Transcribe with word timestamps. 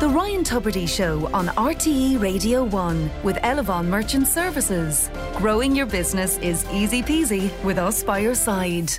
The 0.00 0.08
Ryan 0.08 0.42
Tubridy 0.44 0.88
Show 0.88 1.28
on 1.34 1.48
RTE 1.48 2.18
Radio 2.22 2.64
1 2.64 3.10
with 3.22 3.36
Elavon 3.36 3.84
Merchant 3.84 4.26
Services. 4.26 5.10
Growing 5.36 5.76
your 5.76 5.84
business 5.84 6.38
is 6.38 6.64
easy 6.72 7.02
peasy 7.02 7.50
with 7.62 7.76
us 7.76 8.02
by 8.02 8.20
your 8.20 8.34
side. 8.34 8.90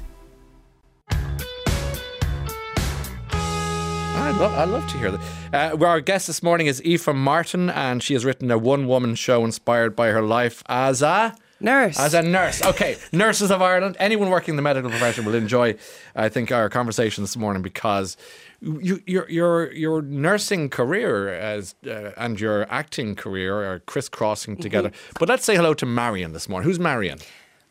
I 4.14 4.30
love, 4.38 4.54
I 4.54 4.64
love 4.66 4.88
to 4.92 4.98
hear 5.00 5.10
that. 5.10 5.22
Uh, 5.52 5.76
well, 5.76 5.90
our 5.90 6.02
guest 6.02 6.28
this 6.28 6.44
morning 6.44 6.68
is 6.68 6.80
Aoife 6.86 7.16
Martyn, 7.16 7.72
and 7.72 8.04
she 8.04 8.14
has 8.14 8.24
written 8.24 8.52
a 8.52 8.60
one 8.60 8.86
woman 8.88 9.16
show 9.16 9.44
inspired 9.44 9.96
by 9.96 10.10
her 10.10 10.22
life 10.22 10.62
as 10.70 11.02
a. 11.02 11.36
Nurse. 11.60 12.00
As 12.00 12.14
a 12.14 12.22
nurse. 12.22 12.64
Okay. 12.64 12.98
Nurses 13.12 13.50
of 13.50 13.62
Ireland. 13.62 13.96
Anyone 14.00 14.30
working 14.30 14.54
in 14.54 14.56
the 14.56 14.62
medical 14.62 14.90
profession 14.90 15.26
will 15.26 15.36
enjoy, 15.36 15.76
I 16.16 16.30
think, 16.30 16.52
our 16.52 16.70
conversation 16.70 17.24
this 17.24 17.38
morning 17.38 17.62
because 17.64 18.18
you, 18.62 19.02
your, 19.08 19.30
your, 19.30 19.74
your 19.74 20.02
nursing 20.02 20.70
career 20.70 21.30
as, 21.30 21.76
uh, 21.88 22.12
and 22.18 22.40
your 22.40 22.72
acting 22.72 23.16
career 23.16 23.72
are 23.72 23.80
crisscrossing 23.80 24.58
together. 24.58 24.92
But 25.20 25.30
let's 25.30 25.44
say 25.44 25.56
hello 25.56 25.74
to 25.76 25.86
Marion 25.86 26.34
this 26.34 26.48
morning. 26.48 26.70
Who's 26.70 26.80
Marion? 26.80 27.20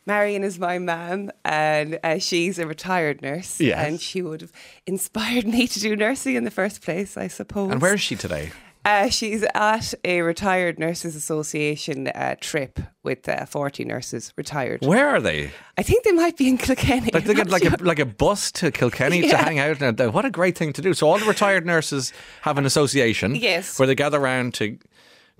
Marion 0.06 0.42
is 0.42 0.58
my 0.58 0.78
mum, 0.78 1.30
and 1.44 2.00
uh, 2.02 2.18
she's 2.18 2.58
a 2.58 2.66
retired 2.66 3.22
nurse. 3.22 3.60
Yes. 3.60 3.86
And 3.86 4.00
she 4.00 4.22
would 4.22 4.40
have 4.40 4.52
inspired 4.86 5.46
me 5.54 5.68
to 5.68 5.80
do 5.80 5.94
nursing 5.94 6.34
in 6.34 6.44
the 6.44 6.50
first 6.50 6.82
place, 6.82 7.16
I 7.16 7.28
suppose. 7.28 7.70
And 7.70 7.80
where 7.80 7.94
is 7.94 8.00
she 8.00 8.16
today? 8.16 8.50
Uh, 8.84 9.10
she's 9.10 9.44
at 9.54 9.92
a 10.04 10.22
retired 10.22 10.78
nurses 10.78 11.14
association 11.14 12.08
uh, 12.08 12.34
trip 12.40 12.80
with 13.02 13.28
uh, 13.28 13.44
40 13.44 13.84
nurses 13.84 14.32
retired. 14.36 14.84
Where 14.84 15.08
are 15.08 15.20
they? 15.20 15.50
I 15.76 15.82
think 15.82 16.04
they 16.04 16.12
might 16.12 16.36
be 16.36 16.48
in 16.48 16.56
Kilkenny. 16.56 17.10
Like 17.12 17.24
they 17.24 17.34
get 17.34 17.50
like 17.50 17.62
sure. 17.62 17.74
a 17.78 17.82
like 17.82 17.98
a 17.98 18.06
bus 18.06 18.50
to 18.52 18.70
Kilkenny 18.70 19.22
to 19.28 19.36
hang 19.36 19.58
out. 19.58 19.82
And 19.82 19.98
what 20.14 20.24
a 20.24 20.30
great 20.30 20.56
thing 20.56 20.72
to 20.74 20.82
do! 20.82 20.94
So 20.94 21.08
all 21.08 21.18
the 21.18 21.26
retired 21.26 21.66
nurses 21.66 22.12
have 22.42 22.56
an 22.58 22.64
association, 22.66 23.34
Yes. 23.34 23.78
where 23.78 23.86
they 23.86 23.94
gather 23.94 24.18
around 24.20 24.54
to 24.54 24.78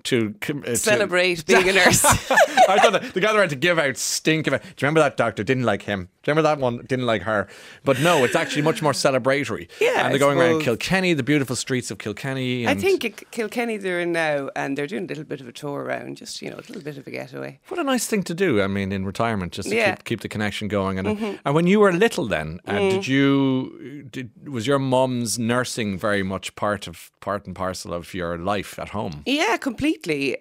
to, 0.03 0.33
com- 0.41 0.59
uh, 0.63 0.67
to 0.71 0.75
celebrate 0.77 1.45
being 1.47 1.69
a 1.69 1.73
nurse. 1.73 2.03
I 2.05 2.77
thought 2.79 2.93
that 2.93 3.13
they 3.13 3.21
gather 3.21 3.39
around 3.39 3.49
to 3.49 3.55
give 3.55 3.77
out 3.79 3.97
stink. 3.97 4.47
Of, 4.47 4.53
do 4.61 4.67
you 4.67 4.73
remember 4.81 4.99
that 5.01 5.17
doctor 5.17 5.43
didn't 5.43 5.63
like 5.63 5.83
him? 5.83 6.09
Do 6.23 6.29
you 6.29 6.35
remember 6.35 6.41
that 6.43 6.59
one 6.59 6.77
didn't 6.85 7.05
like 7.07 7.23
her? 7.23 7.47
But 7.83 7.99
no, 7.99 8.23
it's 8.23 8.35
actually 8.35 8.61
much 8.61 8.81
more 8.81 8.93
celebratory. 8.93 9.67
Yeah, 9.81 10.03
and 10.05 10.11
they're 10.13 10.19
going 10.19 10.37
around. 10.37 10.61
Kilkenny, 10.61 11.13
the 11.13 11.23
beautiful 11.23 11.55
streets 11.55 11.89
of 11.91 11.97
Kilkenny. 11.97 12.67
I 12.67 12.75
think 12.75 13.01
K- 13.01 13.13
Kilkenny 13.31 13.77
they're 13.77 13.99
in 13.99 14.11
now, 14.11 14.49
and 14.55 14.77
they're 14.77 14.85
doing 14.87 15.05
a 15.05 15.07
little 15.07 15.23
bit 15.23 15.41
of 15.41 15.47
a 15.47 15.51
tour 15.51 15.81
around, 15.81 16.17
just 16.17 16.41
you 16.41 16.49
know, 16.49 16.57
a 16.57 16.65
little 16.67 16.81
bit 16.81 16.97
of 16.97 17.07
a 17.07 17.11
getaway. 17.11 17.59
What 17.67 17.79
a 17.79 17.83
nice 17.83 18.05
thing 18.05 18.21
to 18.23 18.33
do. 18.35 18.61
I 18.61 18.67
mean, 18.67 18.91
in 18.91 19.05
retirement, 19.05 19.53
just 19.53 19.69
to 19.69 19.75
Yeah. 19.75 19.81
Mm-hmm. 19.91 19.95
keep, 19.97 20.03
keep 20.05 20.21
the 20.21 20.29
connection 20.29 20.67
going. 20.67 20.99
And 20.99 21.39
and 21.45 21.55
when 21.55 21.65
you 21.67 21.79
were 21.79 21.91
little, 21.91 22.27
then 22.27 22.59
uh, 22.67 22.71
Mm. 22.73 22.91
did 22.91 23.07
you 23.07 24.03
did 24.11 24.29
was 24.47 24.65
your 24.67 24.79
mum's 24.79 25.37
nursing 25.39 25.97
very 25.97 26.23
much 26.23 26.55
part 26.55 26.87
of 26.87 27.11
part 27.21 27.45
and 27.47 27.55
parcel 27.55 27.93
of 27.93 28.13
your 28.13 28.37
life 28.37 28.77
at 28.79 28.89
home? 28.89 29.23
Yeah, 29.25 29.57
completely. 29.57 29.90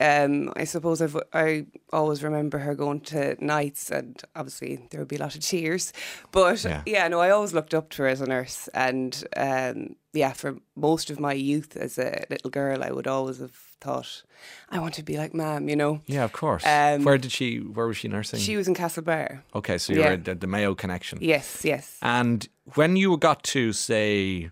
Um, 0.01 0.53
I 0.57 0.65
suppose 0.65 1.03
I've, 1.03 1.17
I 1.33 1.67
always 1.93 2.23
remember 2.23 2.59
her 2.59 2.75
going 2.75 3.01
to 3.01 3.37
nights, 3.45 3.91
and 3.91 4.21
obviously 4.37 4.87
there 4.91 5.01
would 5.01 5.09
be 5.09 5.17
a 5.17 5.21
lot 5.21 5.35
of 5.35 5.41
cheers. 5.43 5.93
But 6.33 6.65
Yeah. 6.65 6.83
yeah, 6.87 7.09
no, 7.09 7.21
I 7.21 7.31
always 7.31 7.53
looked 7.53 7.75
up 7.75 7.91
to 7.91 8.03
her 8.03 8.09
as 8.09 8.21
a 8.21 8.27
nurse, 8.27 8.69
and 8.75 9.25
um, 9.37 9.97
yeah, 10.13 10.33
for 10.33 10.57
most 10.77 11.11
of 11.11 11.21
my 11.21 11.33
youth 11.33 11.77
as 11.77 11.99
a 11.99 12.25
little 12.31 12.51
girl, 12.51 12.83
I 12.83 12.91
would 12.91 13.07
always 13.07 13.39
have 13.39 13.53
thought 13.81 14.23
I 14.71 14.79
want 14.79 14.95
to 14.95 15.03
be 15.03 15.17
like 15.17 15.35
Mam. 15.35 15.69
You 15.69 15.77
know, 15.77 16.01
Yeah, 16.07 16.25
of 16.25 16.33
course. 16.33 16.65
Um, 16.67 17.05
where 17.05 17.19
did 17.19 17.33
she? 17.33 17.59
Where 17.59 17.87
was 17.87 17.97
she 17.97 18.09
nursing? 18.09 18.41
she 18.41 18.57
was 18.57 18.69
in 18.69 18.75
Castlebar. 18.75 19.41
okay, 19.55 19.79
so 19.79 19.93
you 19.93 20.01
Yeah. 20.01 20.13
at 20.27 20.41
the 20.41 20.47
Mayo 20.47 20.75
connection. 20.75 21.19
Yes, 21.21 21.63
yes. 21.65 21.97
And 22.03 22.49
when 22.75 22.97
you 22.97 23.17
got 23.17 23.43
to 23.45 23.73
say 23.73 24.51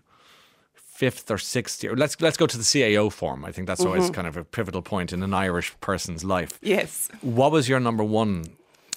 fifth 0.99 1.31
or 1.31 1.37
sixth 1.37 1.83
year, 1.83 1.95
let's 1.95 2.15
let's 2.21 2.37
go 2.37 2.47
to 2.47 2.57
the 2.57 2.63
CAO 2.71 3.09
form. 3.11 3.45
I 3.45 3.51
think 3.53 3.67
that's 3.67 3.81
Mm-hmm. 3.81 3.93
always 3.99 4.09
kind 4.17 4.27
of 4.27 4.35
a 4.37 4.43
pivotal 4.43 4.81
point 4.81 5.13
in 5.13 5.23
an 5.23 5.33
Irish 5.33 5.69
person's 5.79 6.23
life. 6.23 6.53
Yes. 6.61 7.07
What 7.21 7.51
was 7.51 7.67
your 7.69 7.79
number 7.79 8.03
one? 8.03 8.43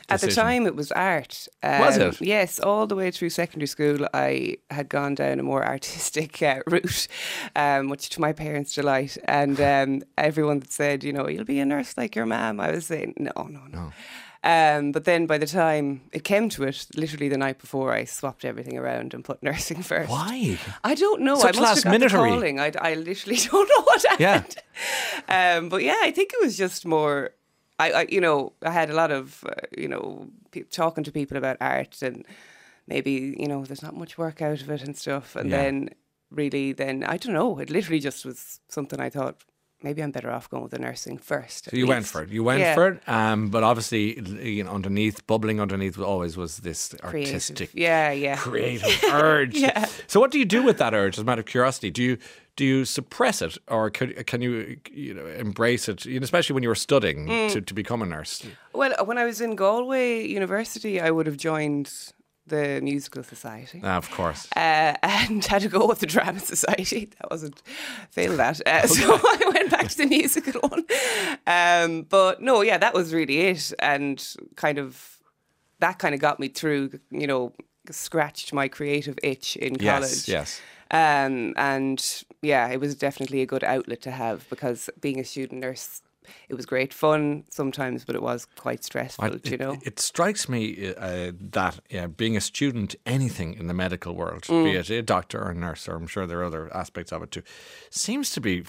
At 0.09 0.20
the 0.20 0.33
time, 0.33 0.67
it 0.67 0.75
was 0.77 0.92
art. 0.92 1.49
Was 1.62 1.97
Um, 1.97 2.03
it? 2.09 2.21
Yes, 2.21 2.59
all 2.60 2.87
the 2.87 2.97
way 2.97 3.10
through 3.12 3.31
secondary 3.31 3.69
school, 3.69 4.06
I 4.12 4.56
had 4.69 4.88
gone 4.88 5.15
down 5.15 5.38
a 5.41 5.43
more 5.43 5.65
artistic 5.75 6.43
uh, 6.43 6.60
route, 6.66 7.06
um, 7.56 7.88
which 7.88 8.09
to 8.10 8.21
my 8.21 8.32
parents' 8.32 8.75
delight. 8.75 9.16
And 9.25 9.59
um, 9.60 10.03
everyone 10.19 10.59
that 10.60 10.72
said, 10.72 11.04
you 11.04 11.12
know, 11.15 11.28
you'll 11.28 11.44
be 11.56 11.60
a 11.60 11.65
nurse 11.65 11.97
like 11.97 12.16
your 12.16 12.27
mum, 12.27 12.60
I 12.60 12.71
was 12.72 12.87
saying, 12.87 13.15
no, 13.19 13.32
no, 13.48 13.60
no. 13.71 13.93
Um, 14.44 14.91
but 14.91 15.04
then 15.04 15.26
by 15.26 15.38
the 15.38 15.47
time 15.47 16.00
it 16.12 16.25
came 16.25 16.48
to 16.50 16.64
it, 16.64 16.86
literally 16.97 17.28
the 17.28 17.38
night 17.38 17.58
before, 17.60 17.92
I 17.92 18.04
swapped 18.04 18.44
everything 18.44 18.76
around 18.76 19.14
and 19.14 19.25
put 19.25 19.41
nursing 19.48 19.82
first. 19.82 20.10
Why? 20.10 20.58
I 20.82 20.94
don't 20.97 21.22
know. 21.22 21.36
Such 21.38 21.56
I 21.56 21.60
must 21.60 21.84
have 21.84 21.92
got 21.92 22.00
the 22.00 22.08
calling. 22.16 22.58
I, 22.58 22.72
I 22.80 22.94
literally 22.94 23.36
don't 23.50 23.69
know 23.69 23.84
what 23.84 24.04
Yeah. 24.19 24.32
happened. 24.42 24.56
Um, 25.28 25.69
but 25.69 25.82
yeah, 25.84 25.98
I 26.03 26.10
think 26.10 26.32
it 26.34 26.42
was 26.42 26.56
just 26.56 26.84
more. 26.84 27.30
I, 27.78 27.92
I 27.92 28.06
you 28.10 28.20
know, 28.20 28.53
I 28.62 28.70
had 28.70 28.91
a 28.91 28.94
lot 28.94 29.10
of, 29.12 29.44
uh, 29.48 29.54
you 29.78 29.88
know, 29.88 30.28
pe- 30.50 30.62
talking 30.62 31.04
to 31.04 31.12
people 31.12 31.36
about 31.36 31.56
art 31.60 32.03
and 32.03 32.24
maybe 32.88 33.36
you 33.38 33.47
know, 33.47 33.64
there's 33.64 33.82
not 33.82 33.97
much 33.97 34.19
work 34.19 34.42
out 34.42 34.60
of 34.60 34.69
it 34.70 34.82
and 34.82 34.97
stuff. 34.97 35.36
And 35.36 35.50
Yeah. 35.50 35.56
then 35.56 35.91
really, 36.30 36.72
then 36.72 37.04
I 37.04 37.16
don't 37.16 37.34
know. 37.34 37.59
It 37.59 37.70
literally 37.70 38.00
just 38.00 38.24
was 38.24 38.59
something 38.69 38.98
I 39.00 39.09
thought 39.10 39.36
maybe 39.82 40.03
I'm 40.03 40.10
better 40.10 40.31
off 40.31 40.48
going 40.50 40.62
with 40.62 40.72
the 40.72 40.78
nursing 40.78 41.19
first. 41.19 41.70
So 41.70 41.76
you 41.76 41.87
went 41.87 42.06
for 42.06 42.22
it. 42.22 42.31
You 42.31 42.43
went 42.44 42.60
Yeah. 42.60 42.75
for 42.75 42.88
it. 42.88 43.09
Um, 43.09 43.48
but 43.50 43.62
obviously, 43.62 44.20
you 44.56 44.65
know, 44.65 44.70
underneath, 44.72 45.26
bubbling 45.26 45.60
underneath, 45.60 45.98
always 45.98 46.37
was 46.37 46.59
this 46.59 46.94
Creative. 47.03 47.32
artistic, 47.34 47.70
Yeah, 47.75 48.12
yeah. 48.12 48.37
creative 48.37 49.03
urge. 49.12 49.54
Yeah. 49.56 49.87
So 50.06 50.21
what 50.21 50.31
do 50.31 50.38
you 50.38 50.44
do 50.44 50.62
with 50.62 50.78
that 50.78 50.94
urge? 50.94 51.16
As 51.19 51.22
a 51.22 51.25
matter 51.25 51.41
of 51.41 51.47
curiosity, 51.47 51.91
do 51.91 52.03
you 52.03 52.19
do 52.54 52.66
you 52.66 52.84
suppress 52.84 53.41
it, 53.41 53.56
or 53.69 53.88
can, 53.88 54.12
can 54.25 54.42
you 54.42 54.76
you 54.92 55.15
know 55.15 55.26
embrace 55.26 55.88
it? 55.88 56.04
You 56.04 56.21
know, 56.21 56.25
especially 56.25 56.53
when 56.54 56.62
you 56.62 56.69
were 56.69 56.75
studying 56.75 57.26
Mm. 57.26 57.50
to, 57.53 57.60
to 57.62 57.75
become 57.75 58.03
a 58.03 58.06
nurse. 58.06 58.44
Well, 58.75 58.92
when 59.06 59.16
I 59.16 59.25
was 59.25 59.41
in 59.41 59.56
Galway 59.56 60.26
University, 60.26 61.00
I 61.00 61.10
would 61.10 61.26
have 61.26 61.38
joined 61.38 61.91
the 62.47 62.80
musical 62.82 63.22
society. 63.22 63.80
Ah, 63.84 63.97
of 63.97 64.10
course. 64.10 64.48
uh, 64.56 64.94
and 65.03 65.44
had 65.53 65.62
to 65.62 65.69
go 65.69 65.86
with 65.86 66.00
the 66.00 66.06
drama 66.06 66.41
society. 66.41 67.08
That 67.20 67.30
wasn't 67.30 67.62
failed 68.10 68.38
that. 68.38 68.60
Uh, 68.66 68.86
So 68.88 69.14
I 69.22 69.50
went 69.54 69.70
back 69.70 69.88
to 69.88 69.97
the 69.98 70.06
musical 70.06 70.60
one. 70.69 70.84
Um, 71.47 72.03
but 72.08 72.41
no, 72.42 72.62
yeah, 72.62 72.78
that 72.78 72.94
was 72.94 73.12
really 73.14 73.38
it, 73.41 73.72
and 73.78 74.22
kind 74.56 74.78
of 74.78 75.19
that 75.80 75.98
kind 75.98 76.14
of 76.14 76.20
got 76.20 76.38
me 76.41 76.48
through. 76.48 76.98
You 77.10 77.26
know, 77.26 77.53
scratched 77.91 78.53
my 78.53 78.69
creative 78.69 79.19
itch 79.22 79.56
in 79.56 79.76
Yes, 79.80 79.92
college. 79.92 80.28
yes. 80.28 80.60
Um, 80.91 81.54
and 81.56 82.24
yeah, 82.42 82.69
it 82.69 82.78
was 82.80 82.94
definitely 82.94 83.41
a 83.42 83.47
good 83.47 83.64
outlet 83.64 84.03
to 84.03 84.10
have 84.10 84.47
because 84.50 84.91
being 85.00 85.19
a 85.20 85.24
student 85.24 85.60
nurse, 85.60 86.03
it 86.49 86.55
was 86.55 86.66
great 86.66 86.93
fun 86.94 87.44
sometimes, 87.50 88.05
but 88.05 88.15
it 88.15 88.22
was 88.22 88.47
quite 88.56 88.84
stressful. 88.84 89.25
I- 89.25 89.28
do 89.31 89.41
you 89.50 89.55
it, 89.55 89.60
know? 89.60 89.78
it 89.83 89.99
strikes 90.00 90.49
me 90.49 90.94
uh, 90.94 91.33
that 91.53 91.81
yeah, 91.91 92.06
being 92.06 92.37
a 92.37 92.41
student, 92.41 92.94
anything 93.06 93.55
in 93.55 93.66
the 93.66 93.75
medical 93.75 94.15
world, 94.15 94.43
Mm. 94.43 94.65
be 94.65 94.72
it 94.77 94.91
a 94.91 95.03
doctor 95.03 95.38
or 95.43 95.50
a 95.50 95.55
nurse, 95.55 95.88
or 95.88 95.97
I'm 95.97 96.06
sure 96.06 96.27
there 96.27 96.41
are 96.41 96.44
other 96.44 96.75
aspects 96.75 97.12
of 97.12 97.22
it 97.22 97.31
too, 97.31 97.43
seems 97.91 98.31
to 98.33 98.41
be. 98.41 98.65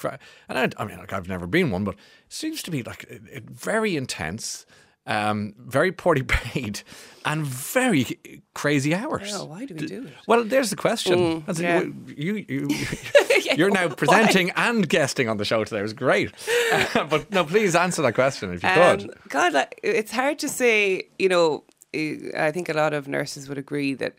And 0.49 0.57
I, 0.59 0.69
I 0.81 0.85
mean, 0.85 0.97
like, 0.97 1.13
I've 1.13 1.27
never 1.27 1.47
been 1.47 1.71
one, 1.71 1.83
but 1.83 1.95
seems 2.29 2.61
to 2.63 2.71
be 2.71 2.83
like 2.83 3.03
it, 3.09 3.21
it- 3.31 3.49
very 3.49 3.95
intense, 3.95 4.65
um, 5.05 5.53
very 5.57 5.91
poorly 5.91 6.23
paid, 6.27 6.81
and 7.25 7.45
very 7.45 8.19
crazy 8.53 8.93
hours. 8.95 9.31
know, 9.33 9.45
why 9.45 9.65
do 9.65 9.73
we 9.75 9.85
do 9.85 10.05
it? 10.07 10.13
Well, 10.27 10.43
there's 10.43 10.69
the 10.69 10.75
question. 10.75 11.43
In, 11.47 11.55
yeah. 11.57 11.81
you, 12.15 12.45
you, 12.47 12.67
you're 13.57 13.71
now 13.71 13.89
presenting 13.89 14.51
and 14.51 14.87
guesting 14.87 15.29
on 15.29 15.37
the 15.37 15.45
show 15.45 15.63
today. 15.63 15.79
It 15.79 15.83
was 15.83 15.93
great. 15.93 16.31
but 16.93 17.31
no, 17.31 17.45
please 17.45 17.75
answer 17.75 18.01
that 18.01 18.13
question 18.13 18.53
if 18.53 18.63
you 18.63 18.69
could. 18.69 19.03
Um, 19.03 19.09
God, 19.29 19.67
it's 19.81 20.11
hard 20.11 20.39
to 20.39 20.49
say. 20.49 21.07
You 21.19 21.29
know, 21.29 21.63
I 21.93 22.51
think 22.51 22.69
a 22.69 22.73
lot 22.73 22.93
of 22.93 23.07
nurses 23.07 23.47
would 23.47 23.57
agree 23.57 23.93
that 23.95 24.15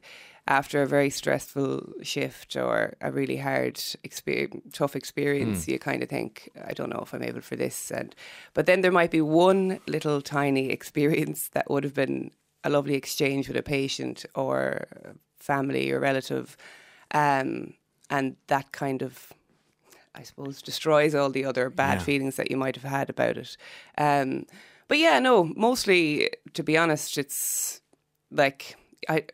after 0.46 0.82
a 0.82 0.86
very 0.86 1.08
stressful 1.08 1.90
shift 2.02 2.54
or 2.54 2.94
a 3.00 3.10
really 3.10 3.38
hard, 3.38 3.76
exper- 3.76 4.60
tough 4.72 4.94
experience, 4.94 5.66
you 5.66 5.78
kind 5.78 6.02
of 6.02 6.08
think, 6.10 6.50
I 6.66 6.74
don't 6.74 6.90
know 6.90 7.00
if 7.02 7.14
I'm 7.14 7.22
able 7.22 7.40
for 7.40 7.56
this. 7.56 7.90
And 7.90 8.14
but 8.52 8.66
then 8.66 8.82
there 8.82 8.92
might 8.92 9.10
be 9.10 9.22
one 9.22 9.80
little 9.86 10.20
tiny 10.20 10.70
experience 10.70 11.48
that 11.54 11.70
would 11.70 11.84
have 11.84 11.94
been 11.94 12.30
a 12.62 12.70
lovely 12.70 12.94
exchange 12.94 13.48
with 13.48 13.56
a 13.56 13.62
patient 13.62 14.24
or 14.34 14.86
family 15.38 15.90
or 15.90 16.00
relative, 16.00 16.56
um, 17.12 17.74
and 18.10 18.36
that 18.46 18.72
kind 18.72 19.02
of 19.02 19.32
I 20.16 20.22
suppose, 20.22 20.62
destroys 20.62 21.12
all 21.14 21.28
the 21.30 21.44
other 21.44 21.68
bad 21.70 21.98
Yeah. 21.98 22.04
feelings 22.04 22.36
that 22.36 22.48
you 22.50 22.56
might 22.56 22.76
have 22.76 22.88
had 22.88 23.10
about 23.10 23.36
it. 23.36 23.56
Um, 23.98 24.46
but 24.86 24.98
yeah, 24.98 25.18
no, 25.18 25.44
mostly, 25.56 26.30
to 26.52 26.62
be 26.62 26.76
honest, 26.78 27.18
it's 27.18 27.80
like 28.30 28.76
I. 29.08 29.24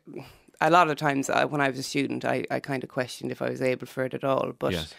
A 0.63 0.69
lot 0.71 0.91
of 0.91 0.97
times, 0.99 1.31
I, 1.31 1.47
when 1.47 1.63
I 1.63 1.71
was 1.71 1.79
a 1.79 1.83
student, 1.83 2.25
I, 2.25 2.45
I 2.51 2.61
kind 2.61 2.83
of 2.85 2.91
questioned 2.91 3.33
if 3.33 3.41
I 3.41 3.49
was 3.49 3.63
able 3.63 3.87
for 3.87 4.05
it 4.05 4.13
at 4.15 4.25
all. 4.25 4.53
But 4.59 4.73
Yes. 4.73 4.95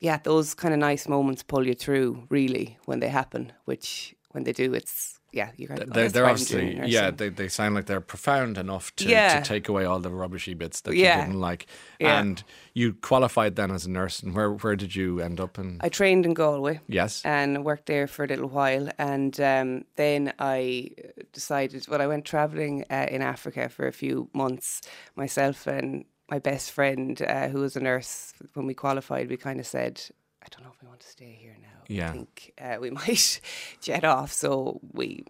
yeah, 0.00 0.18
those 0.18 0.52
kind 0.54 0.74
of 0.74 0.80
nice 0.80 1.08
moments 1.08 1.44
pull 1.44 1.64
you 1.66 1.74
through, 1.74 2.26
really, 2.28 2.76
when 2.86 2.98
they 3.00 3.08
happen. 3.08 3.52
Which, 3.66 4.16
when 4.32 4.42
they 4.44 4.52
do, 4.52 4.74
it's 4.74 5.20
yeah, 5.36 5.50
you 5.56 5.68
of 5.68 5.92
They're, 5.92 6.08
they're 6.08 6.26
obviously, 6.26 6.80
yeah, 6.86 7.10
they, 7.10 7.28
they 7.28 7.48
sound 7.48 7.74
like 7.74 7.84
they're 7.86 8.00
profound 8.00 8.56
enough 8.58 8.94
to, 8.96 9.08
Yeah. 9.08 9.38
to 9.40 9.46
take 9.46 9.68
away 9.68 9.84
all 9.84 10.00
the 10.00 10.10
rubbishy 10.10 10.54
bits 10.54 10.80
that 10.80 10.94
Yeah. 10.96 11.20
you 11.20 11.26
didn't 11.26 11.40
like. 11.40 11.66
Yeah. 12.00 12.18
And 12.20 12.42
you 12.72 12.94
qualified 12.94 13.56
then 13.56 13.70
as 13.70 13.84
a 13.86 13.90
nurse, 13.90 14.20
and 14.22 14.34
where 14.34 14.50
where 14.50 14.76
did 14.76 14.96
you 14.96 15.20
end 15.20 15.38
up? 15.40 15.58
In 15.58 15.78
I 15.82 15.88
trained 15.90 16.24
in 16.26 16.34
Galway. 16.34 16.80
yes, 16.88 17.22
and 17.24 17.64
worked 17.64 17.86
there 17.86 18.06
for 18.06 18.24
a 18.24 18.28
little 18.28 18.48
while. 18.48 18.88
And 18.98 19.38
um, 19.40 19.84
then 19.96 20.32
I 20.38 20.90
decided, 21.32 21.86
well, 21.88 22.00
I 22.02 22.06
went 22.06 22.24
traveling 22.24 22.84
uh, 22.90 23.06
in 23.10 23.22
Africa 23.22 23.68
for 23.68 23.86
a 23.86 23.92
few 23.92 24.28
months 24.32 24.80
myself 25.14 25.66
and 25.66 26.04
my 26.30 26.38
best 26.40 26.72
friend, 26.72 27.22
uh, 27.22 27.48
who 27.48 27.60
was 27.60 27.76
a 27.76 27.80
nurse, 27.80 28.32
when 28.54 28.66
we 28.66 28.74
qualified, 28.74 29.28
we 29.30 29.36
kind 29.36 29.60
of 29.60 29.66
said, 29.66 30.02
I 30.42 30.46
don't 30.50 30.62
know 30.64 30.70
if 30.72 30.80
we 30.82 30.88
want 30.88 31.00
to 31.00 31.08
stay 31.08 31.36
here 31.40 31.56
now. 31.60 31.82
Yeah. 31.88 32.08
I 32.08 32.12
think 32.12 32.52
uh, 32.60 32.76
we 32.80 32.90
might 33.00 33.40
jet 33.80 34.04
off. 34.04 34.32
So 34.32 34.80
we 34.92 35.24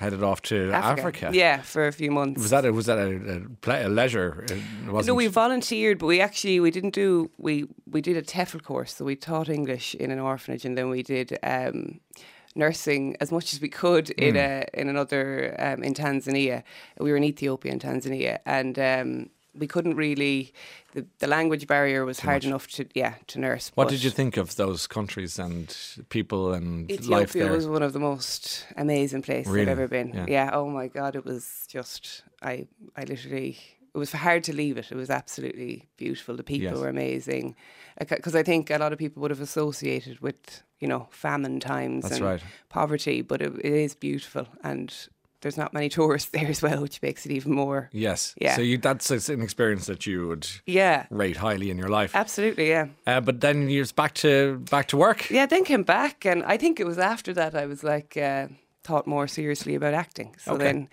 headed 0.00 0.22
off 0.22 0.40
to 0.40 0.72
Africa. 0.72 1.00
Africa. 1.00 1.30
Yeah, 1.32 1.60
for 1.60 1.86
a 1.86 1.92
few 1.92 2.10
months. 2.10 2.40
Was 2.40 2.50
that 2.50 2.64
a, 2.64 2.72
was 2.72 2.86
that 2.86 2.98
a, 2.98 3.42
a, 3.70 3.86
a 3.86 3.88
leisure? 3.88 4.44
It 4.48 4.90
wasn't. 4.90 5.08
No, 5.08 5.14
we 5.14 5.26
volunteered, 5.26 5.98
but 5.98 6.06
we 6.06 6.20
actually 6.20 6.58
we 6.58 6.70
didn't 6.70 6.94
do 6.94 7.30
we 7.38 7.66
we 7.86 8.00
did 8.00 8.16
a 8.16 8.22
TEFL 8.22 8.62
course, 8.62 8.94
so 8.94 9.04
we 9.04 9.16
taught 9.16 9.48
English 9.48 9.94
in 9.94 10.10
an 10.10 10.18
orphanage, 10.18 10.64
and 10.64 10.76
then 10.76 10.88
we 10.88 11.02
did 11.02 11.38
um, 11.42 12.00
nursing 12.54 13.16
as 13.20 13.30
much 13.30 13.52
as 13.52 13.60
we 13.60 13.68
could 13.68 14.10
in 14.10 14.36
a 14.36 14.64
in 14.74 14.88
another 14.88 15.54
um, 15.58 15.82
in 15.82 15.94
Tanzania. 15.94 16.62
We 16.98 17.10
were 17.10 17.16
in 17.16 17.24
Ethiopia 17.24 17.72
and 17.72 17.80
Tanzania, 17.80 18.38
and 18.46 18.78
um, 18.78 19.30
we 19.54 19.66
couldn't 19.66 19.96
really. 19.96 20.52
The, 20.94 21.06
the 21.18 21.26
language 21.26 21.66
barrier 21.66 22.04
was 22.04 22.20
hard 22.20 22.44
enough 22.44 22.66
to 22.68 22.84
yeah 22.94 23.14
to 23.28 23.38
nurse. 23.38 23.70
what 23.74 23.88
did 23.88 24.02
you 24.02 24.10
think 24.10 24.36
of 24.36 24.56
those 24.56 24.86
countries 24.86 25.38
and 25.38 25.76
people 26.08 26.52
and 26.52 26.90
life 26.90 27.00
Ethiopia 27.30 27.44
there? 27.44 27.52
was 27.52 27.66
one 27.66 27.82
of 27.82 27.92
the 27.92 28.00
most 28.00 28.66
amazing 28.76 29.22
places 29.22 29.52
Really? 29.52 29.70
I've 29.70 29.78
ever 29.78 29.88
been. 29.88 30.12
Yeah. 30.14 30.26
Yeah. 30.28 30.50
Oh 30.52 30.68
my 30.68 30.88
god, 30.88 31.16
it 31.16 31.24
was 31.24 31.64
just 31.68 32.24
I 32.42 32.66
I 32.96 33.04
literally 33.04 33.58
it 33.94 33.98
was 33.98 34.12
hard 34.12 34.44
to 34.44 34.52
leave 34.52 34.78
it. 34.78 34.92
It 34.92 34.96
was 34.96 35.10
absolutely 35.10 35.88
beautiful. 35.96 36.36
The 36.36 36.44
people 36.44 36.70
Yes. 36.72 36.78
were 36.78 36.88
amazing. 36.88 37.56
Because 37.98 38.36
I 38.36 38.44
think 38.44 38.70
a 38.70 38.78
lot 38.78 38.92
of 38.92 38.98
people 38.98 39.20
would 39.20 39.32
have 39.32 39.40
associated 39.40 40.20
with 40.20 40.62
you 40.78 40.88
know 40.88 41.08
famine 41.10 41.58
times 41.60 42.02
That's 42.04 42.16
and 42.16 42.24
right. 42.24 42.42
poverty, 42.68 43.22
but 43.22 43.42
it, 43.42 43.52
it 43.58 43.74
is 43.86 43.94
beautiful 43.94 44.46
and. 44.62 44.94
There's 45.40 45.56
not 45.56 45.72
many 45.72 45.88
tourists 45.98 46.30
there 46.30 46.48
as 46.48 46.62
well, 46.62 46.82
which 46.82 47.00
makes 47.02 47.26
it 47.26 47.32
even 47.32 47.52
more. 47.54 47.88
Yes. 47.92 48.34
Yeah. 48.40 48.56
So 48.56 48.62
you, 48.62 48.78
that's 48.78 49.10
an 49.28 49.42
experience 49.42 49.86
that 49.86 50.06
you 50.06 50.28
would 50.28 50.46
Yeah, 50.66 51.06
rate 51.10 51.36
highly 51.38 51.70
in 51.70 51.78
your 51.78 51.88
life. 51.88 52.14
absolutely. 52.14 52.68
Yeah. 52.68 52.86
Uh, 53.06 53.20
but 53.20 53.40
then 53.40 53.68
you're 53.70 53.86
back 53.96 54.14
to 54.14 54.58
back 54.70 54.86
to 54.88 54.96
work. 54.96 55.30
Yeah, 55.30 55.46
then 55.46 55.64
came 55.64 55.82
back, 55.84 56.24
and 56.26 56.42
I 56.44 56.56
think 56.58 56.80
it 56.80 56.86
was 56.86 56.98
after 56.98 57.32
that 57.34 57.54
I 57.54 57.66
was 57.66 57.82
like 57.82 58.16
uh, 58.16 58.48
thought 58.84 59.06
more 59.06 59.26
seriously 59.28 59.74
about 59.74 59.94
acting. 59.94 60.34
So 60.38 60.52
Okay. 60.54 60.64
then 60.64 60.88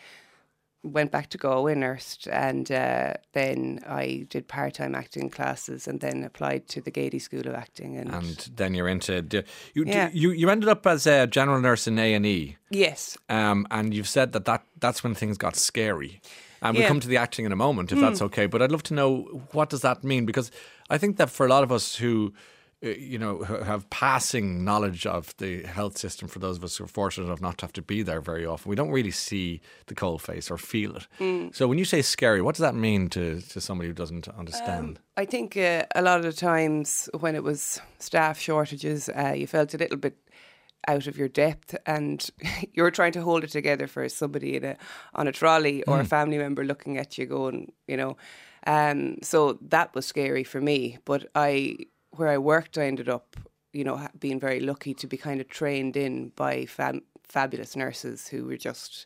went 0.88 1.12
back 1.12 1.30
to 1.30 1.38
Galway, 1.38 1.76
nursed, 1.76 2.28
and 2.28 2.72
uh, 2.72 3.14
then 3.34 3.80
I 3.88 4.26
did 4.30 4.48
part 4.48 4.74
time 4.76 4.96
acting 4.96 5.30
classes, 5.30 5.88
and 5.88 6.00
then 6.00 6.24
applied 6.24 6.68
to 6.70 6.82
the 6.82 6.92
Gaiety 6.92 7.20
School 7.20 7.48
of 7.48 7.54
Acting. 7.54 7.98
And, 7.98 8.10
And 8.14 8.50
then 8.56 8.74
you're 8.74 8.88
into 8.88 9.26
you. 9.74 9.84
Yeah. 9.86 10.10
You 10.14 10.32
you 10.32 10.50
ended 10.50 10.70
up 10.70 10.86
as 10.88 11.06
a 11.08 11.28
general 11.28 11.62
nurse 11.62 11.88
in 11.88 12.00
A 12.00 12.14
and 12.14 12.26
E, 12.26 12.58
yes, 12.70 13.18
um, 13.30 13.68
and 13.70 13.94
you've 13.94 14.10
said 14.10 14.32
that, 14.34 14.46
that 14.46 14.64
that's 14.80 15.04
when 15.04 15.14
things 15.16 15.38
got 15.38 15.56
scary. 15.56 16.22
And 16.62 16.74
we'll 16.74 16.82
Yeah. 16.82 16.88
Come 16.88 17.00
to 17.02 17.08
the 17.08 17.18
acting 17.18 17.46
in 17.46 17.52
a 17.52 17.56
moment, 17.56 17.92
if 17.92 18.00
that's 18.00 18.20
okay. 18.22 18.48
But 18.48 18.64
I'd 18.64 18.72
love 18.72 18.82
to 18.84 18.96
know 18.96 19.44
what 19.52 19.70
does 19.70 19.82
that 19.82 20.04
mean 20.04 20.26
because 20.26 20.50
I 20.90 20.98
think 20.98 21.18
that 21.18 21.30
for 21.30 21.46
a 21.46 21.50
lot 21.50 21.64
of 21.64 21.72
us 21.72 21.98
who, 21.98 22.34
you 22.82 23.18
know, 23.18 23.44
have 23.44 23.90
passing 23.90 24.64
knowledge 24.64 25.06
of 25.06 25.36
the 25.38 25.64
health 25.64 25.98
system, 25.98 26.28
for 26.28 26.40
those 26.40 26.58
of 26.58 26.64
us 26.64 26.78
who 26.78 26.84
are 26.84 26.88
fortunate 26.88 27.26
enough 27.26 27.42
not 27.42 27.58
to 27.60 27.66
have 27.66 27.74
to 27.74 27.82
be 27.82 28.04
there 28.04 28.22
very 28.22 28.46
often, 28.46 28.70
we 28.70 28.76
don't 28.76 28.92
really 28.92 29.12
see 29.12 29.62
the 29.88 29.96
cold 29.96 30.22
face 30.22 30.52
or 30.52 30.58
feel 30.58 30.96
it. 30.96 31.08
Hmm. 31.18 31.48
So 31.54 31.68
when 31.68 31.80
you 31.80 31.86
say 31.86 32.02
scary, 32.02 32.42
what 32.42 32.56
does 32.56 32.62
that 32.62 32.76
mean 32.76 33.10
to, 33.10 33.42
to 33.42 33.62
somebody 33.62 33.88
who 33.88 33.94
doesn't 33.94 34.28
understand? 34.28 35.00
I 35.16 35.26
think 35.26 35.58
uh, 35.58 35.86
a 35.96 36.02
lot 36.02 36.20
of 36.20 36.26
the 36.26 36.34
times 36.34 37.10
when 37.20 37.36
it 37.36 37.44
was 37.44 37.82
staff 37.98 38.40
shortages, 38.40 39.10
uh, 39.10 39.34
you 39.36 39.48
felt 39.48 39.74
a 39.74 39.78
little 39.78 39.98
bit 39.98 40.18
out 40.88 41.08
of 41.08 41.18
your 41.18 41.28
depth 41.28 41.76
and 41.86 42.30
you 42.74 42.84
were 42.84 42.92
trying 42.92 43.12
to 43.14 43.22
hold 43.22 43.44
it 43.44 43.50
together 43.50 43.88
for 43.88 44.08
somebody 44.08 44.56
in 44.56 44.64
a, 44.64 44.78
on 45.16 45.28
a 45.28 45.32
trolley 45.32 45.84
or 45.84 46.00
a 46.00 46.06
family 46.06 46.38
member 46.38 46.64
looking 46.64 46.98
at 46.98 47.18
you 47.18 47.26
going, 47.26 47.72
you 47.88 47.98
know. 47.98 48.18
Um, 48.68 49.18
so 49.24 49.58
that 49.62 49.96
was 49.96 50.06
scary 50.06 50.44
for 50.44 50.62
me. 50.62 50.98
But 51.06 51.28
I, 51.34 51.78
where 52.12 52.30
I 52.30 52.38
worked, 52.38 52.78
I 52.78 52.86
ended 52.86 53.10
up, 53.10 53.36
you 53.74 53.84
know, 53.84 54.08
being 54.20 54.40
very 54.40 54.60
lucky 54.60 54.94
to 54.96 55.08
be 55.08 55.18
kind 55.18 55.42
of 55.42 55.48
trained 55.48 55.96
in 55.98 56.30
by 56.36 56.66
fam- 56.66 57.04
fabulous 57.24 57.76
nurses 57.76 58.28
who 58.28 58.46
were 58.46 58.58
just 58.58 59.06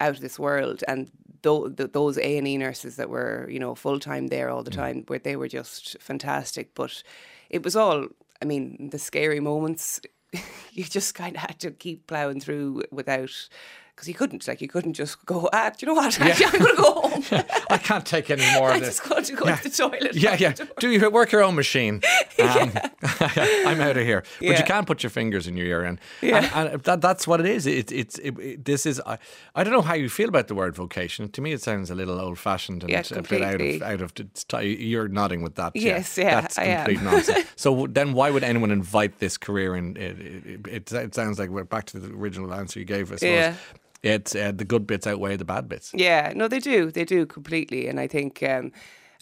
out 0.00 0.10
of 0.10 0.20
this 0.20 0.38
world. 0.38 0.82
And 0.88 1.10
tho- 1.42 1.68
th- 1.68 1.92
those 1.92 2.18
A&E 2.18 2.56
nurses 2.56 2.96
that 2.96 3.10
were 3.10 3.48
you 3.50 3.58
know 3.58 3.74
full 3.74 4.00
time 4.00 4.28
there 4.28 4.48
all 4.50 4.62
the 4.62 4.70
time 4.70 5.04
where 5.06 5.18
they 5.18 5.36
were 5.36 5.48
just 5.48 5.96
fantastic. 6.00 6.74
But 6.74 7.02
it 7.50 7.62
was 7.62 7.76
all 7.76 8.06
I 8.40 8.44
mean 8.44 8.88
the 8.90 8.98
scary 8.98 9.40
moments 9.40 10.00
you 10.72 10.84
just 10.84 11.14
kind 11.14 11.36
of 11.36 11.42
had 11.42 11.58
to 11.60 11.70
keep 11.70 12.06
plowing 12.06 12.40
through 12.40 12.82
without 12.90 13.48
because 13.94 14.08
you 14.08 14.14
couldn't 14.14 14.48
like 14.48 14.62
you 14.62 14.68
couldn't 14.68 14.94
just 14.94 15.24
go 15.26 15.48
ah 15.52 15.70
do 15.76 15.86
you 15.86 15.92
know 15.92 16.00
what? 16.00 16.18
Actually, 16.20 16.46
I'm 16.46 16.58
going 16.58 16.76
to 16.76 16.82
go 16.82 16.92
home 16.92 17.44
I 17.72 17.78
can't 17.78 18.04
take 18.06 18.30
any 18.30 18.44
more 18.58 18.70
I 18.72 18.74
of 18.76 18.80
this. 18.80 18.98
just 18.98 19.08
got 19.08 19.24
to 19.24 19.32
go 19.34 19.46
Yeah. 19.46 19.56
to 19.56 19.62
the 19.68 19.76
toilet 19.76 20.14
Yeah, 20.14 20.36
yeah. 20.38 20.54
Do 20.78 20.90
you 20.90 21.10
work 21.10 21.32
your 21.32 21.42
own 21.42 21.54
machine? 21.54 22.02
Um, 22.42 22.72
I'm 23.20 23.80
out 23.80 23.96
of 23.96 24.04
here. 24.04 24.24
But 24.40 24.58
you 24.58 24.64
can't 24.64 24.86
put 24.86 25.02
your 25.04 25.10
fingers 25.10 25.46
in 25.46 25.56
your 25.56 25.66
ear, 25.66 25.84
and, 25.84 26.00
Yeah. 26.20 26.50
and, 26.54 26.68
and 26.70 26.82
that, 26.82 27.00
that's 27.00 27.24
what 27.26 27.38
it 27.40 27.46
is. 27.46 27.66
It, 27.66 27.92
it's 27.92 28.18
it, 28.18 28.36
it, 28.38 28.64
this 28.64 28.84
is. 28.84 29.00
I, 29.06 29.18
I 29.54 29.62
don't 29.62 29.72
know 29.72 29.80
how 29.82 29.94
you 29.94 30.08
feel 30.08 30.28
about 30.28 30.48
the 30.48 30.54
word 30.56 30.74
vocation. 30.74 31.28
To 31.30 31.40
me, 31.40 31.52
it 31.52 31.62
sounds 31.62 31.90
a 31.90 31.94
little 31.94 32.18
old 32.20 32.38
fashioned 32.38 32.82
and 32.82 32.90
Yeah, 32.90 33.02
a 33.12 33.22
bit 33.22 33.42
out 33.42 33.60
of 33.60 33.82
out 33.82 34.00
of. 34.00 34.64
You're 34.64 35.06
nodding 35.08 35.42
with 35.42 35.54
that. 35.54 35.76
Yes, 35.76 36.18
yeah, 36.18 36.40
that's 36.40 36.58
I 36.58 36.64
am. 36.64 37.04
nonsense. 37.04 37.46
So 37.54 37.86
then, 37.88 38.12
why 38.12 38.30
would 38.30 38.42
anyone 38.44 38.70
invite 38.72 39.18
this 39.20 39.36
career? 39.36 39.76
in 39.76 39.96
it, 39.96 40.88
it 40.90 41.14
sounds 41.14 41.38
like 41.38 41.50
we're 41.50 41.64
back 41.64 41.84
to 41.86 42.00
the 42.00 42.12
original 42.12 42.52
answer 42.52 42.80
you 42.80 42.86
gave. 42.86 43.12
us. 43.12 43.22
Yeah. 43.22 43.54
It's 44.02 44.34
uh, 44.34 44.52
the 44.52 44.64
good 44.64 44.86
bits 44.86 45.06
outweigh 45.06 45.36
the 45.36 45.44
bad 45.44 45.68
bits. 45.68 45.92
Yeah, 45.94 46.32
no, 46.34 46.48
they 46.48 46.58
do. 46.58 46.90
They 46.90 47.04
do 47.04 47.24
completely. 47.26 47.86
And 47.88 48.00
I 48.00 48.08
think 48.08 48.42
um, 48.42 48.72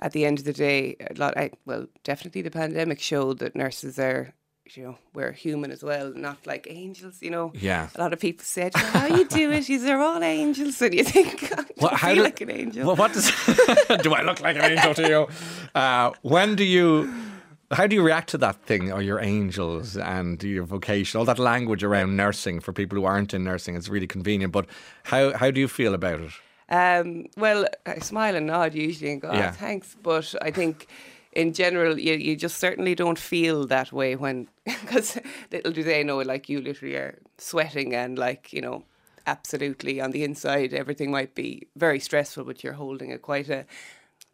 at 0.01 0.13
the 0.13 0.25
end 0.25 0.39
of 0.39 0.45
the 0.47 0.53
day, 0.55 0.97
a 1.11 1.15
lot. 1.19 1.37
I, 1.37 1.51
well, 1.67 1.87
definitely 2.03 2.43
the 2.43 2.51
pandemic 2.51 2.99
showed 3.01 3.41
that 3.41 3.55
nurses 3.55 3.99
are, 3.99 4.33
you 4.75 4.85
know, 4.85 4.99
we're 5.13 5.33
human 5.33 5.71
as 5.71 5.83
well, 5.83 6.13
not 6.15 6.47
like 6.47 6.67
angels. 6.71 7.19
You 7.21 7.31
know. 7.31 7.53
Yeah. 7.55 7.89
A 7.95 8.01
lot 8.01 8.13
of 8.15 8.21
people 8.21 8.45
said, 8.45 8.73
"Oh, 8.75 8.79
"How 8.79 9.07
you 9.07 9.27
do 9.27 9.51
it? 9.51 9.67
These 9.67 9.85
are 9.85 10.01
all 10.01 10.23
angels," 10.23 10.81
and 10.81 10.95
you 10.95 11.05
think, 11.05 11.53
"I 11.59 11.65
don't 11.77 11.99
feel 12.01 12.15
do- 12.15 12.23
like 12.23 12.41
an 12.41 12.51
angel." 12.51 12.87
Well, 12.87 12.97
what 12.97 13.13
does 13.13 13.27
do 14.03 14.15
I 14.15 14.23
look 14.23 14.41
like 14.41 14.57
an 14.57 14.65
angel 14.73 14.95
to 14.95 15.09
you? 15.09 15.29
Uh, 15.75 16.13
when 16.23 16.57
do 16.57 16.65
you? 16.65 17.13
How 17.73 17.87
do 17.87 17.95
you 17.95 18.03
react 18.03 18.31
to 18.31 18.39
that 18.39 18.63
thing, 18.65 18.91
or 18.93 19.01
your 19.01 19.21
angels 19.21 19.97
and 19.97 20.43
your 20.43 20.65
vocation, 20.65 21.19
all 21.19 21.25
that 21.27 21.39
language 21.39 21.85
around 21.85 22.17
nursing 22.17 22.61
for 22.61 22.73
people 22.73 22.99
who 22.99 23.05
aren't 23.05 23.33
in 23.33 23.45
nursing? 23.45 23.77
It's 23.77 23.89
really 23.89 24.09
convenient, 24.09 24.53
but 24.53 24.67
how 25.05 25.33
how 25.37 25.51
do 25.53 25.61
you 25.61 25.69
feel 25.69 25.95
about 25.95 26.21
it? 26.21 26.33
Um, 26.69 27.27
well, 27.37 27.67
I 27.87 27.99
smile 28.01 28.37
and 28.37 28.47
nod 28.47 28.75
usually 28.75 29.13
and 29.13 29.21
go, 29.21 29.33
Yeah. 29.33 29.51
oh, 29.53 29.57
thanks. 29.59 29.97
But 30.03 30.35
I 30.41 30.51
think 30.53 30.87
in 31.33 31.53
general, 31.53 31.99
you, 31.99 32.15
you 32.15 32.37
just 32.37 32.59
certainly 32.59 32.95
don't 32.95 33.19
feel 33.19 33.67
that 33.67 33.93
way 33.93 34.17
when, 34.17 34.49
because 34.65 35.19
little 35.53 35.73
do 35.73 35.83
they 35.83 36.03
know, 36.05 36.19
like 36.19 36.49
you 36.49 36.61
literally 36.61 36.95
are 36.97 37.19
sweating 37.39 37.95
and 37.95 38.19
like, 38.19 38.53
you 38.53 38.61
know, 38.61 38.85
absolutely 39.27 40.01
on 40.01 40.11
the 40.13 40.23
inside, 40.25 40.73
everything 40.73 41.11
might 41.11 41.35
be 41.35 41.67
very 41.77 42.01
stressful, 42.01 42.45
but 42.45 42.63
you're 42.65 42.73
holding 42.73 43.11
it 43.11 43.23
quite 43.23 43.49
a, 43.49 43.65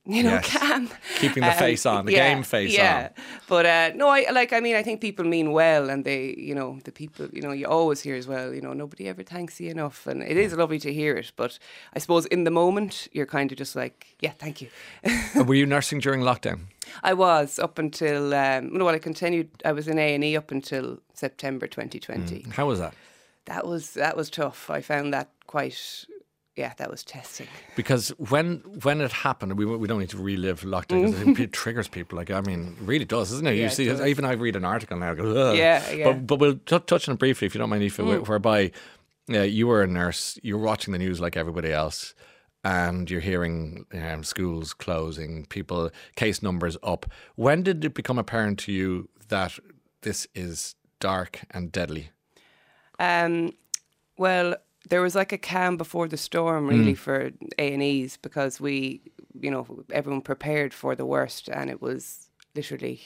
you 0.07 0.23
know, 0.23 0.41
Yes. 0.43 0.89
Keeping 1.19 1.43
the 1.43 1.53
face 1.53 1.85
on, 1.87 2.07
the 2.07 2.13
game 2.13 2.43
face 2.43 2.73
yeah. 2.73 3.11
on. 3.17 3.25
But 3.49 3.67
uh, 3.67 3.91
no, 3.95 4.09
I 4.09 4.27
like. 4.31 4.53
I 4.53 4.61
mean, 4.61 4.77
I 4.77 4.83
think 4.83 5.01
people 5.01 5.25
mean 5.25 5.53
well, 5.53 5.91
and 5.91 6.05
they, 6.05 6.35
you 6.37 6.55
know, 6.55 6.79
the 6.85 6.93
people, 6.93 7.29
you 7.33 7.43
know, 7.43 7.53
you 7.53 7.67
always 7.67 8.01
hear 8.01 8.15
as 8.15 8.27
well. 8.27 8.55
You 8.55 8.61
know, 8.61 8.73
nobody 8.73 9.09
ever 9.09 9.23
thanks 9.23 9.61
you 9.61 9.71
enough, 9.71 10.07
and 10.07 10.23
it 10.23 10.37
is 10.37 10.53
lovely 10.53 10.79
to 10.81 10.93
hear 10.93 11.17
it. 11.17 11.33
But 11.37 11.59
I 11.95 11.99
suppose 11.99 12.27
in 12.27 12.45
the 12.45 12.51
moment, 12.51 13.09
you're 13.13 13.27
kind 13.27 13.51
of 13.51 13.59
just 13.59 13.75
like, 13.75 14.17
yeah, 14.21 14.33
thank 14.39 14.61
you. 14.61 14.69
Uh, 15.05 15.45
Were 15.45 15.55
you 15.55 15.67
nursing 15.67 15.99
during 15.99 16.23
lockdown? 16.23 16.61
I 17.03 17.15
was 17.15 17.59
up 17.59 17.79
until 17.79 18.33
um, 18.35 18.73
no, 18.73 18.85
well, 18.85 18.95
I 18.95 18.99
continued. 18.99 19.51
I 19.65 19.73
was 19.73 19.89
in 19.89 19.99
A 19.99 20.15
and 20.15 20.25
E 20.25 20.37
up 20.37 20.51
until 20.51 20.99
September 21.15 21.67
2020. 21.67 22.47
How 22.53 22.67
was 22.67 22.79
that? 22.79 22.95
That 23.47 23.67
was 23.67 23.95
that 23.95 24.17
was 24.17 24.31
tough. 24.31 24.71
I 24.71 24.81
found 24.81 25.13
that 25.15 25.31
quite. 25.47 26.07
Yeah, 26.57 26.73
that 26.79 26.91
was 26.91 27.05
testing. 27.05 27.49
Because 27.77 28.09
when 28.19 28.63
when 28.83 29.01
it 29.03 29.13
happened, 29.13 29.59
we 29.59 29.65
we 29.67 29.87
don't 29.87 30.01
need 30.01 30.11
to 30.11 30.17
relive 30.19 30.63
lockdown 30.63 31.13
because 31.13 31.39
it 31.41 31.53
triggers 31.53 31.87
people. 31.89 32.17
Like 32.17 32.31
I 32.31 32.41
mean, 32.41 32.77
really 32.81 33.05
does, 33.05 33.31
isn't 33.33 33.47
it? 33.47 33.55
you 33.57 33.61
Yeah, 33.61 33.67
it 33.67 33.73
see, 33.73 33.85
does. 33.87 34.01
even 34.01 34.25
I 34.25 34.33
read 34.33 34.57
an 34.57 34.65
article 34.65 34.97
now. 34.99 35.13
Go, 35.15 35.25
"Ugh." 35.51 35.57
Yeah, 35.57 35.91
yeah. 35.93 36.05
But 36.13 36.27
but 36.27 36.39
we'll 36.39 36.55
t- 36.57 36.79
touch 36.79 37.09
on 37.09 37.15
it 37.15 37.19
briefly 37.19 37.47
if 37.47 37.55
you 37.55 37.59
don't 37.59 37.69
mind, 37.71 37.83
Aoife, 37.83 37.99
where- 37.99 38.23
whereby 38.23 38.73
uh, 39.31 39.41
you 39.43 39.67
were 39.67 39.83
a 39.83 39.87
nurse, 39.87 40.39
you 40.43 40.57
were 40.57 40.65
watching 40.65 40.93
the 40.93 40.99
news 40.99 41.21
like 41.21 41.37
everybody 41.37 41.73
else. 41.73 42.15
And 42.65 43.09
you're 43.09 43.21
hearing 43.21 43.87
um, 43.93 44.25
schools 44.25 44.75
closing, 44.75 45.47
people 45.47 45.91
case 46.17 46.43
numbers 46.43 46.77
up. 46.83 47.07
When 47.37 47.63
did 47.63 47.85
it 47.85 47.95
become 47.95 48.19
apparent 48.19 48.59
to 48.61 48.73
you 48.73 49.09
that 49.29 49.57
this 50.03 50.27
is 50.35 50.75
dark 50.99 51.43
and 51.53 51.71
deadly? 51.71 52.11
Um, 52.99 53.53
well, 54.19 54.57
there 54.89 55.03
was 55.03 55.15
like 55.15 55.33
a 55.33 55.39
calm 55.39 55.77
before 55.77 56.09
the 56.09 56.17
storm, 56.17 56.69
really, 56.69 56.95
mm. 56.95 56.99
for 56.99 57.33
A 57.59 57.73
and 57.73 57.83
E's 57.83 58.17
because 58.17 58.61
we, 58.61 59.01
you 59.39 59.51
know, 59.51 59.85
everyone 59.91 60.23
prepared 60.23 60.73
for 60.73 60.95
the 60.95 61.05
worst, 61.05 61.49
and 61.49 61.69
it 61.69 61.83
was 61.83 62.31
literally 62.55 63.01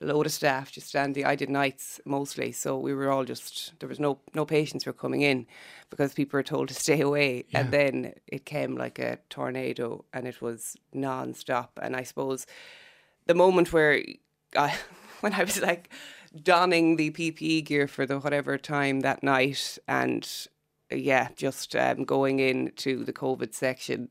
a 0.00 0.06
load 0.06 0.26
of 0.26 0.32
staff 0.32 0.70
just 0.70 0.88
standing. 0.88 1.24
I 1.24 1.34
did 1.34 1.50
nights 1.50 2.00
mostly, 2.04 2.52
so 2.52 2.78
we 2.78 2.94
were 2.94 3.10
all 3.10 3.24
just 3.24 3.78
there 3.80 3.88
was 3.88 3.98
no 3.98 4.20
no 4.32 4.44
patients 4.44 4.86
were 4.86 4.92
coming 4.92 5.22
in 5.22 5.46
because 5.90 6.14
people 6.14 6.38
were 6.38 6.44
told 6.44 6.68
to 6.68 6.74
stay 6.74 7.00
away, 7.08 7.46
and 7.52 7.72
then 7.72 8.14
it 8.28 8.46
came 8.46 8.76
like 8.76 9.00
a 9.00 9.18
tornado, 9.28 10.04
and 10.12 10.28
it 10.28 10.40
was 10.40 10.76
non-stop. 10.92 11.80
And 11.82 11.96
I 11.96 12.04
suppose 12.04 12.46
the 13.26 13.34
moment 13.34 13.72
where 13.72 14.02
I, 14.56 14.76
when 15.20 15.34
I 15.34 15.42
was 15.42 15.60
like 15.60 15.90
donning 16.40 16.94
the 16.94 17.10
PPE 17.10 17.64
gear 17.64 17.88
for 17.88 18.06
the 18.06 18.20
whatever 18.20 18.56
time 18.56 19.00
that 19.00 19.24
night, 19.24 19.78
and 19.88 20.28
yeah, 20.92 21.28
just 21.36 21.74
um, 21.76 22.04
going 22.04 22.40
into 22.40 23.04
the 23.04 23.12
COVID 23.12 23.54
section, 23.54 24.10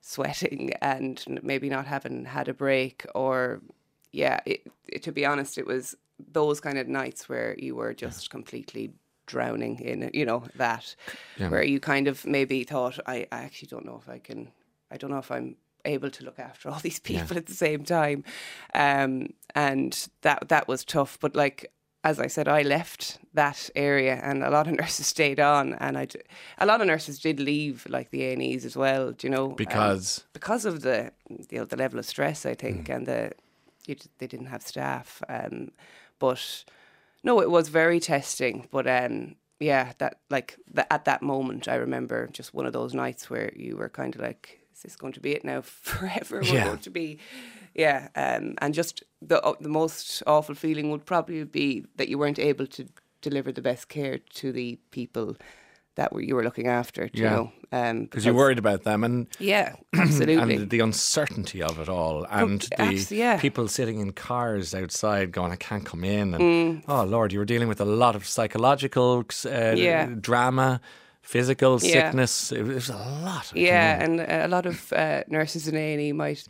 sweating 0.00 0.72
and 0.80 1.24
maybe 1.42 1.68
not 1.68 1.86
having 1.86 2.24
had 2.24 2.48
a 2.48 2.54
break, 2.54 3.06
or 3.14 3.60
yeah, 4.12 4.40
it, 4.46 4.66
it, 4.88 5.02
to 5.02 5.12
be 5.12 5.26
honest, 5.26 5.58
it 5.58 5.66
was 5.66 5.96
those 6.32 6.60
kind 6.60 6.78
of 6.78 6.88
nights 6.88 7.28
where 7.28 7.56
you 7.58 7.74
were 7.74 7.94
just 7.94 8.30
completely 8.30 8.92
drowning 9.26 9.80
in 9.80 10.10
you 10.12 10.24
know 10.24 10.44
that 10.54 10.94
where 11.48 11.62
you 11.62 11.80
kind 11.80 12.08
of 12.08 12.26
maybe 12.26 12.62
thought 12.62 12.98
I, 13.06 13.26
I 13.32 13.42
actually 13.44 13.68
don't 13.68 13.86
know 13.86 13.98
if 14.00 14.08
I 14.08 14.18
can 14.18 14.50
I 14.90 14.96
don't 14.96 15.10
know 15.10 15.18
if 15.18 15.30
I'm 15.30 15.56
able 15.86 16.10
to 16.10 16.24
look 16.24 16.38
after 16.38 16.68
all 16.68 16.78
these 16.82 16.98
people 17.00 17.36
at 17.36 17.46
the 17.46 17.54
same 17.54 17.84
time. 17.84 18.24
Um 18.74 19.28
and 19.54 20.08
that 20.22 20.48
that 20.48 20.68
was 20.68 20.84
tough 20.84 21.18
but 21.20 21.34
like 21.34 21.72
as 22.04 22.20
I 22.20 22.28
said 22.28 22.46
I 22.46 22.62
left 22.62 23.18
that 23.32 23.70
area 23.74 24.20
and 24.22 24.44
a 24.44 24.50
lot 24.50 24.68
of 24.68 24.74
nurses 24.82 25.06
stayed 25.06 25.40
on 25.40 25.74
and 25.74 25.98
I 25.98 26.06
a 26.58 26.66
lot 26.66 26.80
of 26.80 26.86
nurses 26.86 27.18
did 27.18 27.40
leave 27.40 27.86
like 27.88 28.10
the 28.10 28.22
A&Es 28.24 28.64
as 28.64 28.76
well 28.76 29.10
do 29.12 29.26
you 29.26 29.32
know 29.32 29.46
um, 29.50 29.56
Because? 29.56 30.24
because 30.32 30.64
of 30.64 30.82
the 30.82 31.10
you 31.50 31.58
know 31.58 31.64
the 31.64 31.76
level 31.76 31.98
of 31.98 32.06
stress 32.06 32.46
I 32.46 32.54
think 32.54 32.88
and 32.88 33.06
the 33.06 33.32
you, 33.86 33.96
they 34.18 34.26
didn't 34.26 34.46
have 34.54 34.62
staff 34.62 35.22
um 35.28 35.70
but 36.18 36.64
no, 37.22 37.40
it 37.40 37.50
was 37.50 37.68
very 37.70 38.00
testing, 38.00 38.68
but 38.70 38.86
um, 38.86 39.36
yeah, 39.58 39.92
that 39.98 40.18
like 40.28 40.56
the, 40.70 40.90
at 40.92 41.06
that 41.06 41.22
moment, 41.22 41.68
I 41.68 41.76
remember 41.76 42.28
just 42.28 42.52
one 42.54 42.66
of 42.66 42.72
those 42.74 42.92
nights 42.94 43.30
where 43.30 43.50
you 43.56 43.76
were 43.78 43.88
kind 43.88 44.14
of 44.14 44.20
like, 44.20 44.60
"Is 44.74 44.82
this 44.82 44.96
going 44.96 45.14
to 45.14 45.20
be 45.20 45.32
it 45.32 45.44
now 45.44 45.60
forever?" 45.62 46.40
We're 46.42 46.54
Yeah. 46.54 46.64
going 46.64 46.80
to 46.80 46.90
be, 46.90 47.18
yeah, 47.74 48.08
um, 48.14 48.54
and 48.58 48.74
just 48.74 49.02
the 49.28 49.40
uh, 49.42 49.54
the 49.60 49.68
most 49.68 50.22
awful 50.26 50.54
feeling 50.54 50.90
would 50.90 51.04
probably 51.06 51.44
be 51.44 51.84
that 51.96 52.08
you 52.08 52.18
weren't 52.18 52.38
able 52.38 52.66
to 52.66 52.84
deliver 53.22 53.52
the 53.52 53.62
best 53.62 53.88
care 53.88 54.18
to 54.34 54.52
the 54.52 54.78
people 54.90 55.36
that 55.96 56.12
were 56.12 56.20
you 56.20 56.34
were 56.34 56.42
looking 56.44 56.66
after. 56.66 57.08
Yeah. 57.12 57.22
You 57.22 57.30
know, 57.30 57.52
um, 57.72 58.02
Because 58.04 58.24
you're 58.24 58.34
worried 58.34 58.58
about 58.58 58.82
them 58.82 59.04
and 59.04 59.26
Yeah, 59.38 59.74
absolutely. 59.94 60.56
and 60.56 60.70
the 60.70 60.80
uncertainty 60.80 61.62
of 61.62 61.78
it 61.78 61.88
all, 61.88 62.26
and 62.30 62.60
the 62.78 63.06
yeah. 63.10 63.38
people 63.40 63.68
sitting 63.68 64.00
in 64.00 64.12
cars 64.12 64.74
outside 64.74 65.30
going, 65.32 65.52
"I 65.52 65.56
can't 65.56 65.84
come 65.86 66.04
in," 66.04 66.34
and 66.34 66.42
Mm. 66.42 66.82
oh 66.88 67.04
Lord, 67.04 67.32
you 67.32 67.38
were 67.38 67.44
dealing 67.46 67.68
with 67.68 67.80
a 67.80 67.84
lot 67.84 68.16
of 68.16 68.26
psychological 68.26 69.24
uh, 69.46 69.74
Yeah. 69.76 70.06
drama, 70.20 70.80
physical 71.22 71.78
sickness. 71.78 72.52
It 72.52 72.62
was 72.64 72.90
a 72.90 72.96
lot. 72.96 73.52
Yeah, 73.54 74.02
and 74.04 74.20
a 74.20 74.48
lot 74.48 74.66
of 74.66 74.92
uh, 74.92 75.22
nurses 75.28 75.68
in 75.68 75.76
A 75.76 75.92
and 75.92 76.00
E 76.02 76.12
might 76.12 76.46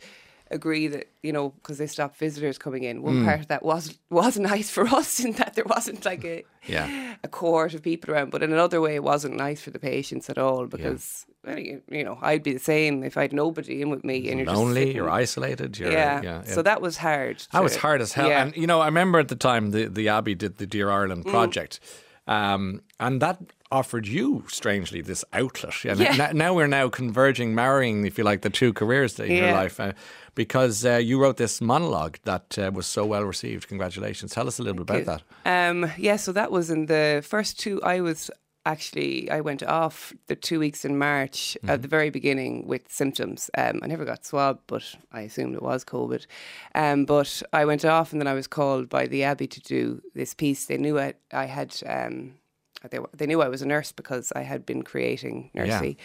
agree 0.55 0.87
that 0.87 1.05
you 1.21 1.31
know 1.31 1.49
because 1.49 1.77
they 1.77 1.85
stopped 1.87 2.17
visitors 2.17 2.57
coming 2.57 2.83
in. 2.83 3.01
One 3.03 3.19
Hmm. 3.19 3.25
part 3.25 3.39
of 3.41 3.47
that 3.49 3.63
was 3.63 3.99
was 4.09 4.39
nice 4.53 4.69
for 4.71 4.87
us 4.87 5.19
in 5.19 5.33
that 5.33 5.53
there 5.55 5.65
wasn't 5.75 6.03
like 6.05 6.23
a 6.25 6.43
Yeah. 6.65 6.87
a 7.23 7.27
cohort 7.27 7.73
of 7.75 7.81
people 7.83 8.11
around, 8.13 8.31
but 8.31 8.41
in 8.41 8.51
another 8.51 8.79
way, 8.81 8.95
it 8.95 9.03
wasn't 9.03 9.35
nice 9.35 9.61
for 9.61 9.69
the 9.71 9.79
patients 9.79 10.29
at 10.29 10.37
all 10.37 10.65
because 10.65 11.25
well, 11.45 11.59
you, 11.59 11.81
know 12.03 12.17
I'd 12.21 12.41
be 12.41 12.53
the 12.53 12.59
same 12.73 13.03
if 13.03 13.15
I'd 13.17 13.33
nobody 13.33 13.81
in 13.81 13.89
with 13.91 14.03
me 14.03 14.17
and 14.31 14.39
you're 14.39 14.55
lonely. 14.55 14.95
You're 14.95 15.11
isolated. 15.23 15.77
You're, 15.77 15.91
yeah. 15.91 16.21
yeah, 16.23 16.43
so 16.43 16.61
that 16.63 16.81
was 16.81 16.97
hard. 16.97 17.37
That 17.51 17.61
was 17.63 17.75
hard 17.75 18.01
as 18.01 18.13
hell. 18.13 18.29
Yeah. 18.29 18.41
And 18.43 18.57
you 18.57 18.65
know, 18.67 18.79
I 18.81 18.87
remember 18.87 19.19
at 19.19 19.27
the 19.27 19.35
time 19.49 19.71
the 19.71 19.85
the 19.99 20.09
Abbey 20.09 20.33
did 20.35 20.57
the 20.57 20.65
Dear 20.65 20.87
Mm. 20.87 20.93
Ireland 20.99 21.25
project, 21.25 21.79
um, 22.27 22.81
and 22.99 23.21
that 23.21 23.37
offered 23.71 24.07
you 24.07 24.43
strangely 24.47 25.01
this 25.01 25.25
outlet. 25.33 25.85
And 25.85 25.99
Yeah. 25.99 26.27
n- 26.29 26.37
now 26.37 26.53
we're 26.53 26.67
now 26.67 26.89
converging, 26.89 27.55
marrying, 27.55 28.05
if 28.05 28.17
you 28.17 28.23
like, 28.23 28.41
the 28.41 28.49
two 28.49 28.73
careers 28.73 29.19
in 29.19 29.31
your 29.31 29.51
life. 29.51 29.79
Uh, 29.79 29.93
because 30.35 30.85
uh, 30.85 30.97
you 30.97 31.17
wrote 31.19 31.37
this 31.37 31.61
monologue 31.61 32.17
that 32.23 32.57
uh, 32.59 32.69
was 32.73 32.85
so 32.85 33.05
well 33.05 33.23
received. 33.23 33.67
Congratulations! 33.69 34.31
Tell 34.33 34.47
us 34.47 34.59
a 34.59 34.63
little 34.63 34.83
bit 34.83 35.05
about 35.05 35.23
that. 35.45 35.69
Um, 35.69 35.89
yeah, 35.97 36.17
so 36.17 36.31
that 36.33 36.51
was 36.51 36.69
in 36.69 36.87
the 36.87 37.23
first 37.25 37.57
two. 37.59 37.81
I 37.83 38.01
was 38.01 38.29
actually 38.65 39.29
I 39.31 39.41
went 39.41 39.63
off 39.63 40.11
the 40.27 40.35
two 40.35 40.59
weeks 40.59 40.83
in 40.85 40.97
March 40.97 41.57
at 41.67 41.81
the 41.83 41.87
very 41.87 42.09
beginning 42.09 42.67
with 42.67 42.91
symptoms. 42.91 43.49
Um, 43.57 43.79
I 43.81 43.87
never 43.87 44.03
got 44.05 44.25
swabbed, 44.25 44.61
but 44.67 44.83
I 45.11 45.21
assumed 45.21 45.55
it 45.55 45.61
was 45.63 45.85
COVID. 45.85 46.25
Um, 46.73 47.05
but 47.05 47.41
I 47.53 47.63
went 47.63 47.85
off, 47.85 48.11
and 48.11 48.19
then 48.19 48.27
I 48.27 48.33
was 48.33 48.47
called 48.47 48.89
by 48.89 49.07
the 49.07 49.23
Abbey 49.23 49.47
to 49.47 49.61
do 49.61 50.01
this 50.13 50.33
piece. 50.33 50.65
They 50.65 50.77
knew 50.77 50.99
I, 50.99 51.13
I 51.31 51.45
had. 51.45 51.75
Um, 51.85 52.33
they, 52.89 52.99
they 53.13 53.25
knew 53.25 53.41
I 53.41 53.47
was 53.49 53.61
a 53.61 53.65
nurse 53.65 53.91
because 53.91 54.31
I 54.35 54.41
had 54.41 54.65
been 54.65 54.83
creating 54.83 55.51
Nursey, 55.55 55.97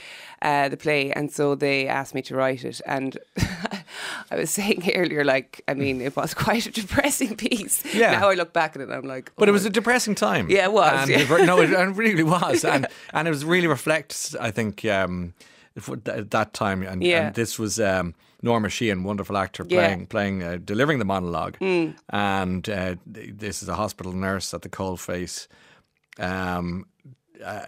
uh, 0.42 0.68
the 0.68 0.76
play, 0.76 1.12
and 1.12 1.30
so 1.30 1.54
they 1.54 1.86
asked 1.88 2.14
me 2.14 2.22
to 2.22 2.34
write 2.36 2.64
it. 2.64 2.80
And 2.86 3.16
I 4.30 4.36
was 4.36 4.50
saying 4.50 4.90
earlier, 4.94 5.24
like, 5.24 5.62
I 5.68 5.74
mean, 5.74 6.00
it 6.00 6.16
was 6.16 6.34
quite 6.46 6.66
a 6.66 6.70
depressing 6.70 7.36
piece. 7.36 7.82
Yeah. 7.94 8.12
Now 8.12 8.28
I 8.30 8.34
look 8.34 8.52
back 8.52 8.76
at 8.76 8.82
it, 8.82 8.90
I'm 8.90 9.04
like, 9.06 9.32
But 9.36 9.48
oh 9.48 9.50
it 9.50 9.52
was 9.52 9.64
a 9.64 9.70
depressing 9.70 10.14
time. 10.14 10.48
Yeah, 10.50 10.64
it 10.64 10.72
was, 10.72 10.92
And 11.02 11.10
yeah. 11.10 11.18
it 11.20 11.46
no, 11.46 11.60
it, 11.60 11.70
it 11.70 11.96
really 11.96 12.22
was, 12.38 12.64
and 12.64 12.86
and 13.12 13.26
it 13.28 13.30
was 13.30 13.44
really 13.44 13.66
reflects. 13.66 14.34
I 14.36 14.50
think 14.50 14.84
um, 14.84 15.34
for 15.78 15.96
that 15.96 16.52
time, 16.54 16.82
and, 16.82 17.02
Yeah. 17.02 17.26
and 17.26 17.34
this 17.34 17.58
was 17.58 17.78
um, 17.80 18.14
Norma 18.42 18.68
Sheehan, 18.68 19.02
wonderful 19.04 19.36
actor, 19.36 19.64
Yeah. 19.68 19.78
playing 19.86 20.06
playing 20.06 20.42
uh, 20.42 20.58
delivering 20.64 20.98
the 20.98 21.04
monologue, 21.04 21.56
Hmm. 21.58 21.90
and 22.08 22.68
uh, 22.68 22.94
this 23.06 23.62
is 23.62 23.68
a 23.68 23.74
hospital 23.74 24.12
nurse 24.12 24.54
at 24.54 24.62
the 24.62 24.68
coalface. 24.68 25.46
Um, 26.18 26.86
uh, 27.44 27.66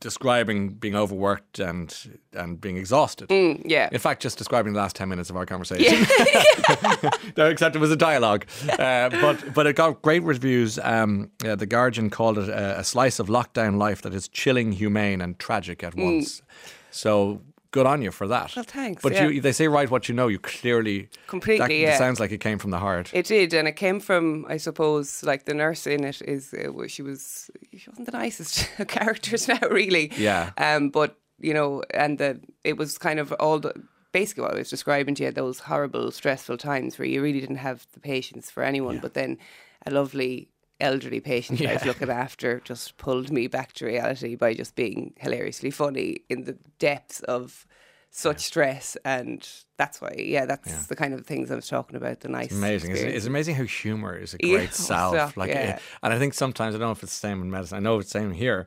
describing 0.00 0.70
being 0.70 0.96
overworked 0.96 1.60
and 1.60 2.18
and 2.32 2.60
being 2.60 2.76
exhausted. 2.76 3.28
Mm, 3.28 3.62
yeah. 3.64 3.88
In 3.92 4.00
fact, 4.00 4.20
just 4.20 4.36
describing 4.36 4.72
the 4.72 4.80
last 4.80 4.96
ten 4.96 5.08
minutes 5.08 5.30
of 5.30 5.36
our 5.36 5.46
conversation. 5.46 6.06
No, 7.36 7.46
except 7.48 7.76
it 7.76 7.78
was 7.78 7.90
a 7.90 7.96
dialogue. 7.96 8.46
Uh, 8.68 9.10
but 9.10 9.54
but 9.54 9.66
it 9.66 9.76
got 9.76 10.02
great 10.02 10.22
reviews. 10.22 10.78
Um, 10.82 11.30
uh, 11.44 11.54
the 11.54 11.66
Guardian 11.66 12.10
called 12.10 12.38
it 12.38 12.48
a, 12.48 12.80
a 12.80 12.84
slice 12.84 13.18
of 13.18 13.28
lockdown 13.28 13.76
life 13.78 14.02
that 14.02 14.14
is 14.14 14.26
chilling, 14.28 14.72
humane, 14.72 15.20
and 15.20 15.38
tragic 15.38 15.84
at 15.84 15.94
once. 15.94 16.42
So 16.90 17.42
good 17.70 17.86
on 17.86 18.02
you 18.02 18.10
for 18.10 18.26
that. 18.28 18.54
Well, 18.56 18.64
thanks, 18.64 19.02
But 19.02 19.12
yeah. 19.12 19.28
you, 19.28 19.40
they 19.40 19.52
say 19.52 19.68
write 19.68 19.90
what 19.90 20.08
you 20.08 20.14
know. 20.14 20.28
You 20.28 20.38
clearly 20.38 21.08
Completely, 21.26 21.66
That, 21.66 21.74
yeah. 21.74 21.98
sounds 21.98 22.20
like 22.20 22.32
it 22.32 22.38
came 22.40 22.58
from 22.58 22.70
the 22.70 22.78
heart. 22.78 23.10
It 23.12 23.26
did, 23.26 23.54
and 23.54 23.68
it 23.68 23.76
came 23.76 24.00
from, 24.00 24.46
I 24.48 24.56
suppose, 24.56 25.22
like 25.22 25.44
the 25.44 25.54
nurse 25.54 25.86
in 25.86 26.04
it 26.04 26.22
is, 26.22 26.54
uh, 26.54 26.86
she 26.86 27.02
was, 27.02 27.50
she 27.76 27.88
wasn't 27.90 28.06
the 28.06 28.18
nicest 28.18 28.68
of 28.78 28.88
characters 28.88 29.48
now, 29.54 29.60
really. 29.70 30.12
Yeah. 30.16 30.50
Um, 30.58 30.90
but 30.90 31.18
you 31.38 31.52
know, 31.52 31.82
and 31.92 32.18
the 32.18 32.40
it 32.64 32.76
was 32.78 32.96
kind 32.98 33.18
of 33.18 33.32
all 33.38 33.58
the 33.58 33.74
basically 34.12 34.42
what 34.42 34.54
I 34.54 34.58
was 34.58 34.70
describing 34.70 35.14
to 35.16 35.24
you, 35.24 35.30
those 35.30 35.60
horrible, 35.60 36.10
stressful 36.10 36.56
times 36.56 36.98
where 36.98 37.06
you 37.06 37.20
really 37.22 37.40
didn't 37.40 37.56
have 37.56 37.86
the 37.92 38.00
patience 38.00 38.50
for 38.50 38.62
anyone, 38.62 38.98
but 38.98 39.12
then 39.12 39.36
a 39.84 39.90
lovely 39.90 40.48
elderly 40.80 41.20
patient 41.20 41.62
I 41.62 41.74
was 41.74 41.84
looking 41.84 42.10
after 42.10 42.60
just 42.60 42.96
pulled 42.98 43.30
me 43.30 43.46
back 43.46 43.72
to 43.74 43.86
reality 43.86 44.34
by 44.34 44.54
just 44.54 44.74
being 44.74 45.14
hilariously 45.16 45.70
funny 45.70 46.18
in 46.28 46.44
the 46.44 46.58
depths 46.78 47.20
of 47.20 47.66
such 48.10 48.40
stress 48.40 48.96
and 49.04 49.46
that's 49.76 50.00
why 50.00 50.14
yeah 50.16 50.46
that's 50.46 50.86
the 50.86 50.96
kind 50.96 51.12
of 51.12 51.26
things 51.26 51.50
I 51.50 51.54
was 51.54 51.68
talking 51.68 51.96
about 51.96 52.20
the 52.20 52.28
nice 52.28 52.52
amazing. 52.52 52.92
It's, 52.92 53.00
it's 53.00 53.26
amazing 53.26 53.56
how 53.56 53.64
humor 53.64 54.16
is 54.16 54.34
a 54.34 54.38
great 54.42 54.70
oh, 54.70 54.72
salve. 54.72 55.36
like, 55.36 55.50
yeah. 55.50 55.54
eh, 55.54 55.78
and 56.02 56.12
I 56.12 56.18
think 56.18 56.34
sometimes 56.34 56.74
I 56.74 56.78
don't 56.78 56.88
know 56.88 56.92
if 56.92 57.02
it's 57.02 57.18
the 57.18 57.28
same 57.28 57.42
in 57.42 57.50
medicine. 57.50 57.76
I 57.76 57.80
know 57.80 57.98
it's 57.98 58.12
the 58.12 58.18
same 58.18 58.32
here. 58.32 58.66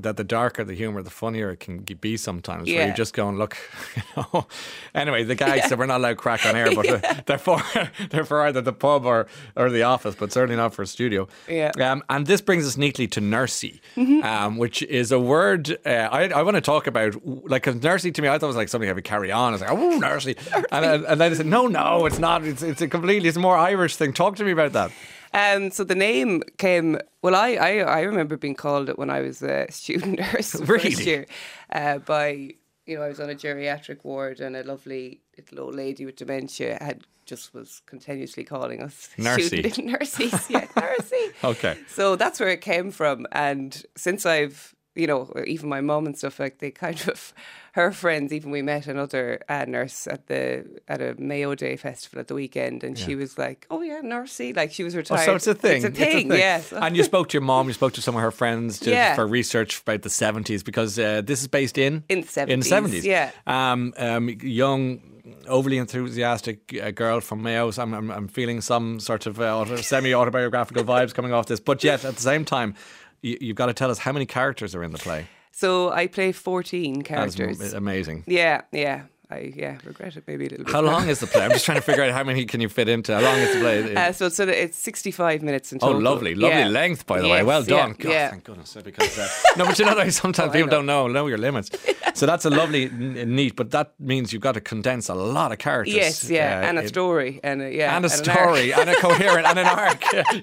That 0.00 0.16
the 0.16 0.22
darker 0.24 0.62
the 0.62 0.74
humor, 0.74 1.02
the 1.02 1.10
funnier 1.10 1.50
it 1.50 1.60
can 1.60 1.78
be 1.78 2.16
sometimes. 2.16 2.68
Where 2.68 2.76
Yeah. 2.76 2.86
you 2.86 2.94
just 2.94 3.14
go 3.14 3.28
and 3.28 3.36
look, 3.36 3.56
you 3.96 4.02
know. 4.16 4.46
Anyway, 4.94 5.24
the 5.24 5.34
gags 5.34 5.68
that 5.68 5.78
we're 5.78 5.86
not 5.86 5.98
allowed 5.98 6.10
to 6.10 6.14
crack 6.16 6.46
on 6.46 6.54
air, 6.54 6.72
but 6.74 6.88
uh, 7.04 7.14
they're 7.26 7.38
for 7.38 7.60
they're 8.10 8.24
for 8.24 8.42
either 8.42 8.60
the 8.60 8.72
pub 8.72 9.04
or 9.04 9.26
or 9.56 9.70
the 9.70 9.82
office, 9.82 10.14
but 10.14 10.32
certainly 10.32 10.56
not 10.56 10.72
for 10.72 10.82
a 10.82 10.86
studio. 10.86 11.26
Yeah. 11.48 11.72
Um, 11.80 12.04
and 12.08 12.26
this 12.26 12.40
brings 12.40 12.66
us 12.66 12.76
neatly 12.76 13.08
to 13.08 13.20
nursey, 13.20 13.80
Mm-hmm. 13.96 14.22
um, 14.24 14.56
which 14.56 14.82
is 14.84 15.10
a 15.12 15.18
word 15.18 15.76
uh, 15.84 15.88
I, 15.90 16.28
I 16.28 16.42
want 16.42 16.54
to 16.56 16.60
talk 16.60 16.86
about. 16.86 17.16
Like, 17.26 17.64
'cause 17.64 17.74
nursey 17.76 18.12
to 18.14 18.22
me, 18.22 18.28
I 18.28 18.38
thought 18.38 18.46
it 18.46 18.46
was 18.48 18.56
like 18.56 18.68
something 18.68 18.88
I 18.88 18.92
would 18.92 19.04
carry 19.04 19.32
on. 19.32 19.48
I 19.48 19.52
was 19.52 19.60
like, 19.62 19.70
oh, 19.70 19.98
nursey. 20.00 20.36
And, 20.70 20.84
uh, 20.84 21.06
and 21.08 21.20
then 21.20 21.32
I 21.32 21.34
said, 21.34 21.46
no, 21.46 21.66
no, 21.66 22.06
it's 22.06 22.18
not. 22.18 22.44
It's, 22.44 22.62
it's 22.62 22.80
a 22.82 22.88
completely, 22.88 23.28
it's 23.28 23.36
a 23.36 23.40
more 23.40 23.56
Irish 23.56 23.96
thing. 23.96 24.12
Talk 24.12 24.36
to 24.36 24.44
me 24.44 24.52
about 24.52 24.72
that. 24.74 24.92
Um, 25.34 25.70
so 25.70 25.84
the 25.84 25.94
name 25.94 26.42
came. 26.58 26.98
Well, 27.22 27.34
I, 27.34 27.50
I 27.54 27.70
I 27.78 28.00
remember 28.02 28.36
being 28.36 28.54
called 28.54 28.88
it 28.88 28.98
when 28.98 29.10
I 29.10 29.20
was 29.20 29.42
a 29.42 29.66
student 29.70 30.18
nurse 30.20 30.54
Really? 30.54 30.90
first 30.90 31.06
year 31.06 31.26
uh, 31.72 31.98
by 31.98 32.54
you 32.86 32.96
know 32.96 33.02
I 33.02 33.08
was 33.08 33.20
on 33.20 33.28
a 33.30 33.34
geriatric 33.34 34.04
ward 34.04 34.40
and 34.40 34.56
a 34.56 34.62
lovely 34.62 35.20
little 35.36 35.66
old 35.66 35.74
lady 35.74 36.04
with 36.06 36.16
dementia 36.16 36.78
had 36.80 37.02
just 37.26 37.52
was 37.52 37.82
continuously 37.86 38.42
calling 38.42 38.82
us 38.82 39.10
Nursey. 39.18 39.46
student 39.48 39.84
nurses. 39.86 40.32
Yeah, 40.50 40.66
nursey. 40.76 41.32
Okay. 41.44 41.76
So 41.88 42.16
that's 42.16 42.40
where 42.40 42.48
it 42.48 42.62
came 42.62 42.90
from, 42.90 43.26
and 43.32 43.82
since 43.96 44.24
I've 44.24 44.74
you 44.98 45.06
know, 45.06 45.32
even 45.46 45.68
my 45.68 45.80
mum 45.80 46.06
and 46.06 46.18
stuff 46.18 46.38
like 46.40 46.58
they 46.58 46.70
kind 46.70 47.00
of 47.08 47.32
her 47.72 47.92
friends. 47.92 48.32
Even 48.32 48.50
we 48.50 48.60
met 48.62 48.86
another 48.88 49.40
uh, 49.48 49.64
nurse 49.68 50.06
at 50.08 50.26
the 50.26 50.64
at 50.88 51.00
a 51.00 51.14
Mayo 51.18 51.54
Day 51.54 51.76
festival 51.76 52.18
at 52.20 52.26
the 52.28 52.34
weekend, 52.34 52.82
and 52.84 52.98
she 52.98 53.14
was 53.14 53.38
like, 53.38 53.66
"Oh 53.70 53.82
yeah, 53.82 54.00
nursey," 54.02 54.54
like 54.56 54.72
she 54.72 54.82
was 54.84 54.94
Oh, 54.94 54.98
retired. 54.98 55.24
so 55.24 55.34
it's 55.36 55.46
a 55.46 55.54
thing. 55.54 55.84
It's 55.84 55.98
a 55.98 56.04
thing. 56.04 56.28
Yes. 56.32 56.72
and 56.72 56.96
you 56.96 57.04
spoke 57.04 57.28
to 57.28 57.34
your 57.34 57.42
mom. 57.42 57.68
You 57.68 57.74
spoke 57.74 57.92
to 57.94 58.02
some 58.02 58.16
of 58.16 58.22
her 58.22 58.30
friends 58.32 58.80
to, 58.80 58.90
Yeah. 58.90 59.14
for 59.14 59.26
research 59.26 59.80
about 59.82 60.02
the 60.02 60.10
seventies 60.10 60.62
because 60.64 60.98
uh, 60.98 61.22
this 61.24 61.40
is 61.40 61.48
based 61.48 61.78
in 61.78 62.02
In 62.08 62.22
the 62.22 62.44
In 62.48 62.60
the 62.60 62.66
70s, 62.66 63.04
yeah. 63.04 63.30
Um, 63.46 63.94
um, 63.96 64.28
young, 64.42 65.00
overly 65.46 65.78
enthusiastic 65.78 66.76
uh, 66.82 66.90
girl 66.90 67.20
from 67.20 67.42
Mayo. 67.42 67.70
So 67.70 67.82
I'm, 67.82 67.94
I'm, 67.94 68.10
I'm 68.10 68.28
feeling 68.28 68.60
some 68.60 68.98
sort 69.00 69.26
of 69.26 69.38
uh, 69.40 69.56
auto, 69.58 69.76
semi-autobiographical 69.76 70.84
vibes 70.84 71.14
coming 71.14 71.32
off 71.32 71.46
this. 71.46 71.60
But 71.60 71.84
yet, 71.84 72.04
at 72.04 72.16
the 72.16 72.22
same 72.22 72.44
time, 72.44 72.74
you've 73.22 73.56
got 73.56 73.66
to 73.66 73.74
tell 73.74 73.90
us 73.90 73.98
how 73.98 74.12
many 74.12 74.26
characters 74.26 74.74
are 74.74 74.82
in 74.82 74.92
the 74.92 74.98
play. 74.98 75.26
So 75.52 75.90
I 75.90 76.06
play 76.06 76.32
fourteen 76.32 77.02
characters. 77.02 77.72
am- 77.74 77.78
amazing. 77.78 78.24
Yeah, 78.26 78.62
yeah. 78.72 79.04
I 79.30 79.52
yeah 79.54 79.76
regret 79.84 80.16
it 80.16 80.24
maybe 80.26 80.46
a 80.46 80.48
little 80.48 80.64
bit. 80.64 80.72
How 80.72 80.80
long 80.80 81.08
is 81.08 81.20
the 81.20 81.26
play? 81.26 81.44
I'm 81.44 81.50
just 81.50 81.64
trying 81.68 81.76
to 81.76 81.82
figure 81.82 82.02
out 82.02 82.12
how 82.12 82.24
many 82.24 82.46
can 82.46 82.60
you 82.62 82.68
fit 82.70 82.88
into. 82.88 83.14
How 83.14 83.20
long 83.20 83.36
is 83.38 83.52
the 83.54 83.60
play? 83.60 83.94
Uh, 83.94 84.10
so 84.12 84.30
so 84.30 84.48
it's 84.48 84.78
sixty-five 84.78 85.42
minutes 85.42 85.70
in 85.72 85.78
total. 85.80 85.96
Oh, 85.96 85.98
lovely, 85.98 86.34
lovely 86.34 86.60
Yeah. 86.60 86.68
length, 86.68 87.06
by 87.06 87.20
the 87.20 87.28
way. 87.28 87.38
Yes, 87.38 87.46
Well 87.46 87.60
yeah, 87.64 87.76
done. 87.76 87.92
God, 87.98 88.10
yeah. 88.12 88.30
thank 88.30 88.44
goodness. 88.44 88.74
Because 88.82 89.18
uh, 89.18 89.28
no, 89.58 89.66
but 89.66 89.78
you 89.78 89.84
know, 89.84 89.94
like, 89.94 90.12
sometimes 90.12 90.48
Oh, 90.50 90.52
people 90.52 90.68
know. 90.68 90.76
don't 90.78 90.86
know 90.86 91.08
know 91.08 91.26
your 91.26 91.38
limits. 91.38 91.70
So 92.14 92.26
that's 92.26 92.44
a 92.46 92.50
lovely, 92.50 92.86
n- 92.86 93.36
neat. 93.36 93.54
But 93.54 93.70
that 93.70 93.92
means 94.00 94.32
you've 94.32 94.42
got 94.42 94.54
to 94.54 94.60
condense 94.60 95.08
a 95.08 95.14
lot 95.14 95.52
of 95.52 95.58
characters. 95.58 95.94
Yes, 95.94 96.28
yeah, 96.28 96.58
uh, 96.62 96.68
and 96.68 96.76
a 96.78 96.88
story, 96.88 97.38
and 97.44 97.62
a, 97.62 97.70
yeah, 97.72 97.94
and 97.96 98.04
a 98.04 98.08
an 98.08 98.12
arc. 98.12 98.24
story, 98.24 98.72
and 98.72 98.90
a 98.90 98.96
coherent, 98.96 99.46
and 99.46 99.56
an 99.56 99.66
arc. 99.66 100.02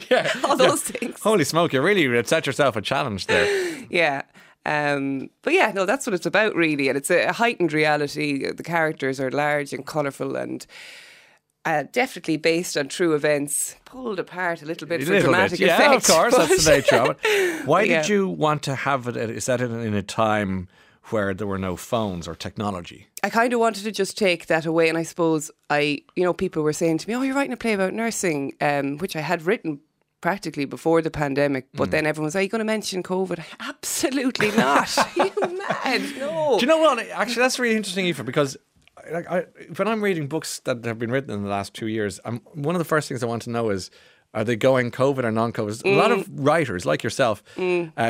yeah, 0.09 0.31
All 0.45 0.55
those 0.55 0.83
things. 0.83 1.19
Holy 1.19 1.43
smoke! 1.43 1.73
You 1.73 1.81
really 1.81 2.23
set 2.23 2.45
yourself 2.47 2.77
a 2.77 2.81
challenge 2.81 3.25
there. 3.27 3.45
Yeah. 3.89 4.21
Um, 4.65 5.29
but 5.43 5.53
yeah, 5.53 5.71
no, 5.73 5.85
that's 5.85 6.07
what 6.07 6.13
it's 6.13 6.25
about, 6.25 6.55
really. 6.55 6.89
And 6.89 6.97
it's 6.97 7.11
a 7.11 7.31
heightened 7.33 7.71
reality. 7.73 8.51
The 8.51 8.63
characters 8.63 9.19
are 9.19 9.29
large 9.31 9.73
and 9.73 9.85
colourful 9.85 10.35
and 10.35 10.65
uh, 11.65 11.83
definitely 11.91 12.37
based 12.37 12.77
on 12.77 12.87
true 12.87 13.13
events, 13.13 13.75
pulled 13.85 14.19
apart 14.19 14.61
a 14.61 14.65
little 14.65 14.87
bit 14.87 15.01
A 15.01 15.05
for 15.05 15.11
little 15.13 15.31
dramatic 15.31 15.59
bit. 15.59 15.69
effect. 15.69 15.81
Yeah, 15.89 15.95
of 15.95 16.03
course, 16.05 16.35
that's 16.37 16.63
the 16.65 16.71
nature 16.71 16.95
of 16.97 17.17
it. 17.23 17.65
Why 17.65 17.83
Yeah. 17.83 18.01
did 18.01 18.09
you 18.09 18.27
want 18.27 18.61
to 18.63 18.75
have 18.75 19.07
it? 19.07 19.17
Is 19.17 19.45
that 19.47 19.61
in 19.61 19.93
a 19.95 20.03
time 20.03 20.67
where 21.09 21.33
there 21.33 21.47
were 21.47 21.57
no 21.57 21.75
phones 21.75 22.27
or 22.27 22.35
technology? 22.35 23.07
I 23.23 23.29
kind 23.31 23.51
of 23.53 23.59
wanted 23.59 23.83
to 23.83 23.91
just 23.91 24.15
take 24.17 24.45
that 24.47 24.65
away. 24.67 24.89
And 24.89 24.97
I 24.97 25.03
suppose 25.03 25.49
I, 25.71 26.01
you 26.15 26.23
know, 26.23 26.33
people 26.33 26.61
were 26.61 26.73
saying 26.73 26.99
to 26.99 27.07
me, 27.07 27.15
oh, 27.15 27.21
you're 27.23 27.35
writing 27.35 27.53
a 27.53 27.57
play 27.57 27.73
about 27.73 27.93
nursing, 27.93 28.53
um, 28.61 28.97
which 28.99 29.15
I 29.15 29.21
had 29.21 29.43
written 29.43 29.79
practically 30.21 30.65
before 30.65 31.01
the 31.01 31.11
pandemic. 31.11 31.65
Mm. 31.71 31.77
But 31.77 31.91
then 31.91 32.05
everyone 32.05 32.25
was, 32.25 32.35
are 32.35 32.41
you 32.41 32.49
going 32.49 32.59
to 32.59 32.65
mention 32.65 33.03
COVID? 33.03 33.43
Absolutely 33.59 34.51
not. 34.51 34.89
You 35.15 35.31
mad? 35.57 36.01
No. 36.19 36.57
Do 36.59 36.61
you 36.65 36.67
know 36.67 36.77
what? 36.79 36.99
Actually, 37.09 37.41
that's 37.43 37.59
really 37.59 37.75
interesting, 37.75 38.05
Aoife, 38.07 38.25
because 38.25 38.57
like, 39.11 39.29
I, 39.29 39.45
when 39.75 39.87
I'm 39.87 40.03
reading 40.03 40.27
books 40.27 40.59
that 40.65 40.83
have 40.85 40.97
been 40.99 41.11
written 41.11 41.31
in 41.31 41.43
the 41.43 41.49
last 41.49 41.73
two 41.73 41.87
years, 41.87 42.19
I'm, 42.25 42.39
one 42.53 42.75
of 42.75 42.79
the 42.79 42.85
first 42.85 43.07
things 43.07 43.23
I 43.23 43.27
want 43.27 43.43
to 43.43 43.49
know 43.49 43.69
is 43.69 43.91
are 44.33 44.43
they 44.43 44.55
going 44.55 44.91
COVID 44.91 45.23
or 45.23 45.31
non-COVID? 45.31 45.85
A 45.85 45.95
lot 45.95 46.11
of 46.11 46.27
Mm. 46.27 46.45
writers, 46.45 46.85
like 46.85 47.03
yourself, 47.03 47.41
uh, 47.57 47.61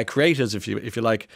creatives, 0.06 0.56
if 0.56 0.68
you 0.68 0.78
if 0.78 0.96
you 0.96 1.02
like, 1.02 1.28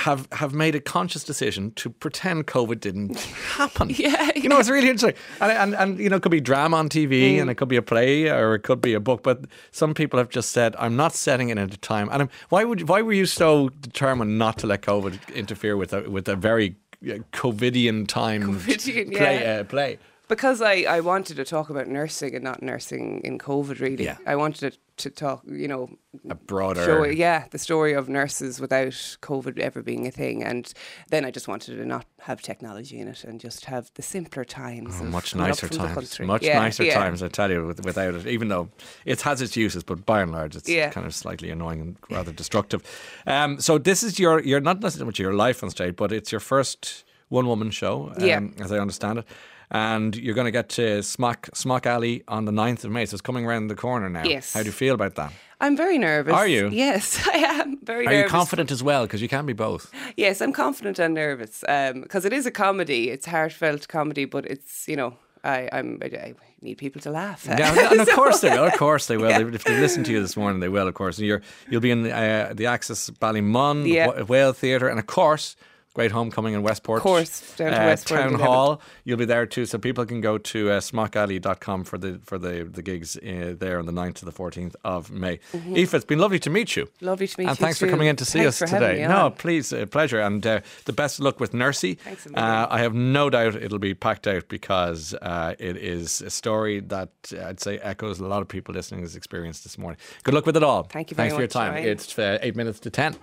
have 0.00 0.26
have 0.32 0.52
made 0.54 0.74
a 0.74 0.80
conscious 0.80 1.24
decision 1.24 1.72
to 1.76 1.90
pretend 1.90 2.46
COVID 2.46 2.80
didn't 2.80 3.18
happen. 3.58 3.90
Yeah, 3.90 4.30
you 4.34 4.48
know, 4.48 4.58
it's 4.58 4.68
really 4.70 4.88
interesting, 4.88 5.20
and 5.40 5.52
and, 5.52 5.74
and 5.74 5.98
you 5.98 6.08
know, 6.08 6.16
it 6.16 6.22
could 6.22 6.32
be 6.32 6.40
drama 6.40 6.76
on 6.78 6.88
TV, 6.88 7.10
Mm. 7.36 7.40
and 7.42 7.50
it 7.50 7.54
could 7.56 7.68
be 7.68 7.76
a 7.76 7.82
play, 7.82 8.28
or 8.30 8.54
it 8.54 8.62
could 8.62 8.80
be 8.80 8.94
a 8.94 9.00
book. 9.00 9.22
But 9.22 9.44
some 9.70 9.94
people 9.94 10.18
have 10.18 10.28
just 10.30 10.50
said, 10.50 10.74
"I'm 10.78 10.96
not 10.96 11.12
setting 11.14 11.50
it 11.50 11.58
at 11.58 11.72
a 11.74 11.76
time." 11.78 12.08
And 12.12 12.22
I'm, 12.22 12.28
why 12.48 12.64
would 12.64 12.88
why 12.88 13.02
were 13.02 13.12
you 13.14 13.26
so 13.26 13.68
determined 13.80 14.38
not 14.38 14.58
to 14.58 14.66
let 14.66 14.82
COVID 14.82 15.34
interfere 15.34 15.76
with 15.76 15.92
a 15.92 16.08
with 16.10 16.28
a 16.28 16.36
very 16.36 16.76
uh, 17.04 17.18
COVIDian 17.32 18.06
time 18.06 18.42
COVIDian, 18.42 19.16
play? 19.16 19.40
yeah. 19.42 19.60
Uh, 19.60 19.64
play. 19.64 19.98
Because 20.30 20.62
I, 20.62 20.84
I 20.88 21.00
wanted 21.00 21.36
to 21.38 21.44
talk 21.44 21.70
about 21.70 21.88
nursing 21.88 22.34
and 22.36 22.44
not 22.44 22.62
nursing 22.62 23.20
in 23.24 23.36
COVID, 23.38 23.80
really. 23.80 24.04
Yeah. 24.04 24.16
I 24.24 24.36
wanted 24.36 24.78
to 24.98 25.10
talk, 25.10 25.42
you 25.46 25.66
know, 25.66 25.90
A 26.30 26.36
broader. 26.36 26.84
show, 26.84 27.04
yeah, 27.04 27.46
the 27.50 27.58
story 27.58 27.94
of 27.94 28.08
nurses 28.08 28.60
without 28.60 28.92
COVID 29.22 29.58
ever 29.58 29.82
being 29.82 30.06
a 30.06 30.10
thing. 30.12 30.44
And 30.44 30.72
then 31.08 31.24
I 31.24 31.32
just 31.32 31.48
wanted 31.48 31.76
to 31.78 31.84
not 31.84 32.06
have 32.20 32.40
technology 32.42 33.00
in 33.00 33.08
it 33.08 33.24
and 33.24 33.40
just 33.40 33.64
have 33.64 33.90
the 33.94 34.02
simpler 34.02 34.44
times. 34.44 34.94
Oh, 35.00 35.04
much 35.04 35.34
nicer 35.34 35.68
times. 35.68 36.20
Much 36.20 36.44
Yeah, 36.44 36.60
nicer 36.60 36.84
yeah. 36.84 36.94
times, 36.94 37.22
I 37.24 37.28
tell 37.28 37.50
you, 37.50 37.66
with, 37.66 37.84
without 37.84 38.14
it. 38.14 38.26
Even 38.28 38.46
though 38.48 38.68
it 39.04 39.20
has 39.22 39.42
its 39.42 39.56
uses, 39.56 39.82
but 39.82 40.06
by 40.06 40.22
and 40.22 40.30
large, 40.30 40.54
it's 40.54 40.68
Yeah. 40.68 40.90
kind 40.90 41.06
of 41.06 41.14
slightly 41.14 41.50
annoying 41.50 41.80
and 41.80 41.96
rather 42.08 42.30
destructive. 42.32 42.82
Um, 43.26 43.58
so 43.58 43.78
this 43.78 44.04
is 44.04 44.20
your, 44.20 44.40
you're 44.42 44.60
not 44.60 44.80
necessarily 44.80 45.12
your 45.18 45.34
life 45.34 45.64
on 45.64 45.70
stage, 45.70 45.96
but 45.96 46.12
it's 46.12 46.30
your 46.30 46.40
first 46.40 47.04
one 47.30 47.46
woman 47.48 47.70
show, 47.72 48.12
um, 48.16 48.24
Yeah. 48.24 48.40
as 48.60 48.70
I 48.70 48.78
understand 48.78 49.18
it. 49.18 49.24
And 49.70 50.16
you're 50.16 50.34
going 50.34 50.46
to 50.46 50.50
get 50.50 50.68
to 50.70 51.02
Smock, 51.02 51.48
Smock 51.54 51.86
Alley 51.86 52.24
on 52.26 52.44
the 52.44 52.50
9th 52.52 52.84
of 52.84 52.90
May. 52.90 53.06
So 53.06 53.14
it's 53.14 53.22
coming 53.22 53.46
around 53.46 53.68
the 53.68 53.76
corner 53.76 54.08
now. 54.08 54.24
Yes. 54.24 54.52
How 54.52 54.60
do 54.60 54.66
you 54.66 54.72
feel 54.72 54.94
about 54.94 55.14
that? 55.14 55.32
I'm 55.60 55.76
very 55.76 55.98
nervous. 55.98 56.32
Are 56.34 56.46
you? 56.48 56.70
Yes, 56.72 57.24
I 57.32 57.36
am 57.38 57.78
very 57.84 58.06
Are 58.06 58.10
nervous. 58.10 58.22
you 58.24 58.28
confident 58.30 58.70
as 58.72 58.82
well? 58.82 59.04
Because 59.06 59.20
you 59.22 59.28
can 59.28 59.44
be 59.46 59.52
both. 59.52 59.92
Yes, 60.16 60.40
I'm 60.40 60.52
confident 60.52 60.98
and 60.98 61.14
nervous 61.14 61.60
because 61.60 62.24
it 62.24 62.32
is 62.32 62.46
a 62.46 62.50
comedy. 62.50 63.10
It's 63.10 63.26
heartfelt 63.26 63.86
comedy, 63.86 64.24
but 64.24 64.46
it's 64.46 64.88
you 64.88 64.96
know 64.96 65.16
I 65.44 65.68
I'm 65.70 65.98
I, 66.02 66.34
need 66.62 66.76
people 66.78 67.02
to 67.02 67.10
laugh. 67.10 67.44
Yeah, 67.46 67.90
and 67.92 68.00
of 68.00 68.08
So- 68.08 68.14
course 68.14 68.40
they 68.40 68.48
will. 68.50 68.64
Of 68.68 68.78
course 68.78 69.06
they 69.06 69.16
will. 69.22 69.28
Yeah. 69.30 69.54
If 69.54 69.64
they 69.64 69.78
listen 69.78 70.02
to 70.04 70.12
you 70.12 70.22
this 70.22 70.34
morning, 70.36 70.60
they 70.60 70.70
will. 70.70 70.88
Of 70.88 70.94
course, 70.94 71.18
and 71.18 71.26
you're 71.26 71.42
you'll 71.68 71.82
be 71.82 71.90
in 71.90 72.10
uh, 72.10 72.52
the 72.56 72.64
Axis 72.66 73.10
Ballymun, 73.10 73.86
Yeah. 73.86 74.22
Whale 74.22 74.54
Theatre, 74.54 74.88
and 74.88 74.98
of 74.98 75.06
course. 75.06 75.56
Great 76.00 76.12
homecoming 76.12 76.54
in 76.54 76.62
Westport. 76.62 77.00
Of 77.00 77.02
course, 77.02 77.54
down 77.56 77.72
to 77.72 77.82
uh, 77.82 77.84
Westport 77.84 78.20
Town 78.20 78.26
on 78.28 78.32
the 78.32 78.38
11th. 78.38 78.46
Hall. 78.46 78.80
You'll 79.04 79.18
be 79.18 79.26
there 79.26 79.44
too, 79.44 79.66
so 79.66 79.76
people 79.76 80.06
can 80.06 80.22
go 80.22 80.38
to 80.38 80.70
uh, 80.70 80.80
smockalley.com 80.80 81.84
for 81.84 81.98
the 81.98 82.18
for 82.24 82.38
the 82.38 82.64
the 82.64 82.80
gigs 82.80 83.18
uh, 83.18 83.54
there 83.58 83.78
on 83.78 83.84
the 83.84 83.92
9th 83.92 84.14
to 84.14 84.24
the 84.24 84.32
14th 84.32 84.76
of 84.82 85.10
May. 85.10 85.40
Aoife, 85.54 85.92
it's 85.92 86.06
been 86.06 86.18
lovely 86.18 86.38
to 86.38 86.48
meet 86.48 86.74
you. 86.74 86.88
Lovely 87.02 87.26
to 87.26 87.38
meet 87.38 87.48
and 87.48 87.48
you 87.48 87.50
And 87.50 87.58
thanks 87.58 87.78
for 87.78 87.86
coming 87.86 88.08
in 88.08 88.16
to 88.16 88.24
see 88.24 88.38
Thanks 88.38 88.62
us 88.62 88.70
today. 88.70 89.06
No, 89.06 89.26
on. 89.26 89.32
please, 89.32 89.74
uh, 89.74 89.84
pleasure, 89.84 90.20
and 90.20 90.46
uh, 90.46 90.60
the 90.86 90.94
best 90.94 91.18
of 91.18 91.26
luck 91.26 91.38
with 91.38 91.52
Nursey. 91.52 91.98
Thanks 91.98 92.24
a. 92.24 92.30
Uh, 92.34 92.66
I 92.70 92.78
have 92.78 92.94
no 92.94 93.28
doubt 93.28 93.56
it'll 93.56 93.78
be 93.78 93.92
packed 93.92 94.26
out 94.26 94.48
because 94.48 95.12
uh, 95.20 95.54
it 95.58 95.76
is 95.76 96.22
a 96.22 96.30
story 96.30 96.80
that 96.80 97.10
I'd 97.44 97.60
say 97.60 97.76
echoes 97.76 98.20
a 98.20 98.26
lot 98.26 98.40
of 98.40 98.48
people 98.48 98.74
listening's 98.74 99.16
experience 99.16 99.60
this 99.60 99.76
morning. 99.76 99.98
Good 100.22 100.32
luck 100.32 100.46
with 100.46 100.56
it 100.56 100.62
all. 100.62 100.84
Thank 100.84 101.10
you 101.10 101.14
Thanks 101.14 101.34
very 101.34 101.46
for 101.46 101.58
your 101.58 101.64
time. 101.66 101.74
Ryan. 101.74 101.88
It's 101.88 102.18
uh, 102.18 102.38
eight 102.40 102.56
minutes 102.56 102.80
to 102.80 102.88
ten. 102.88 103.18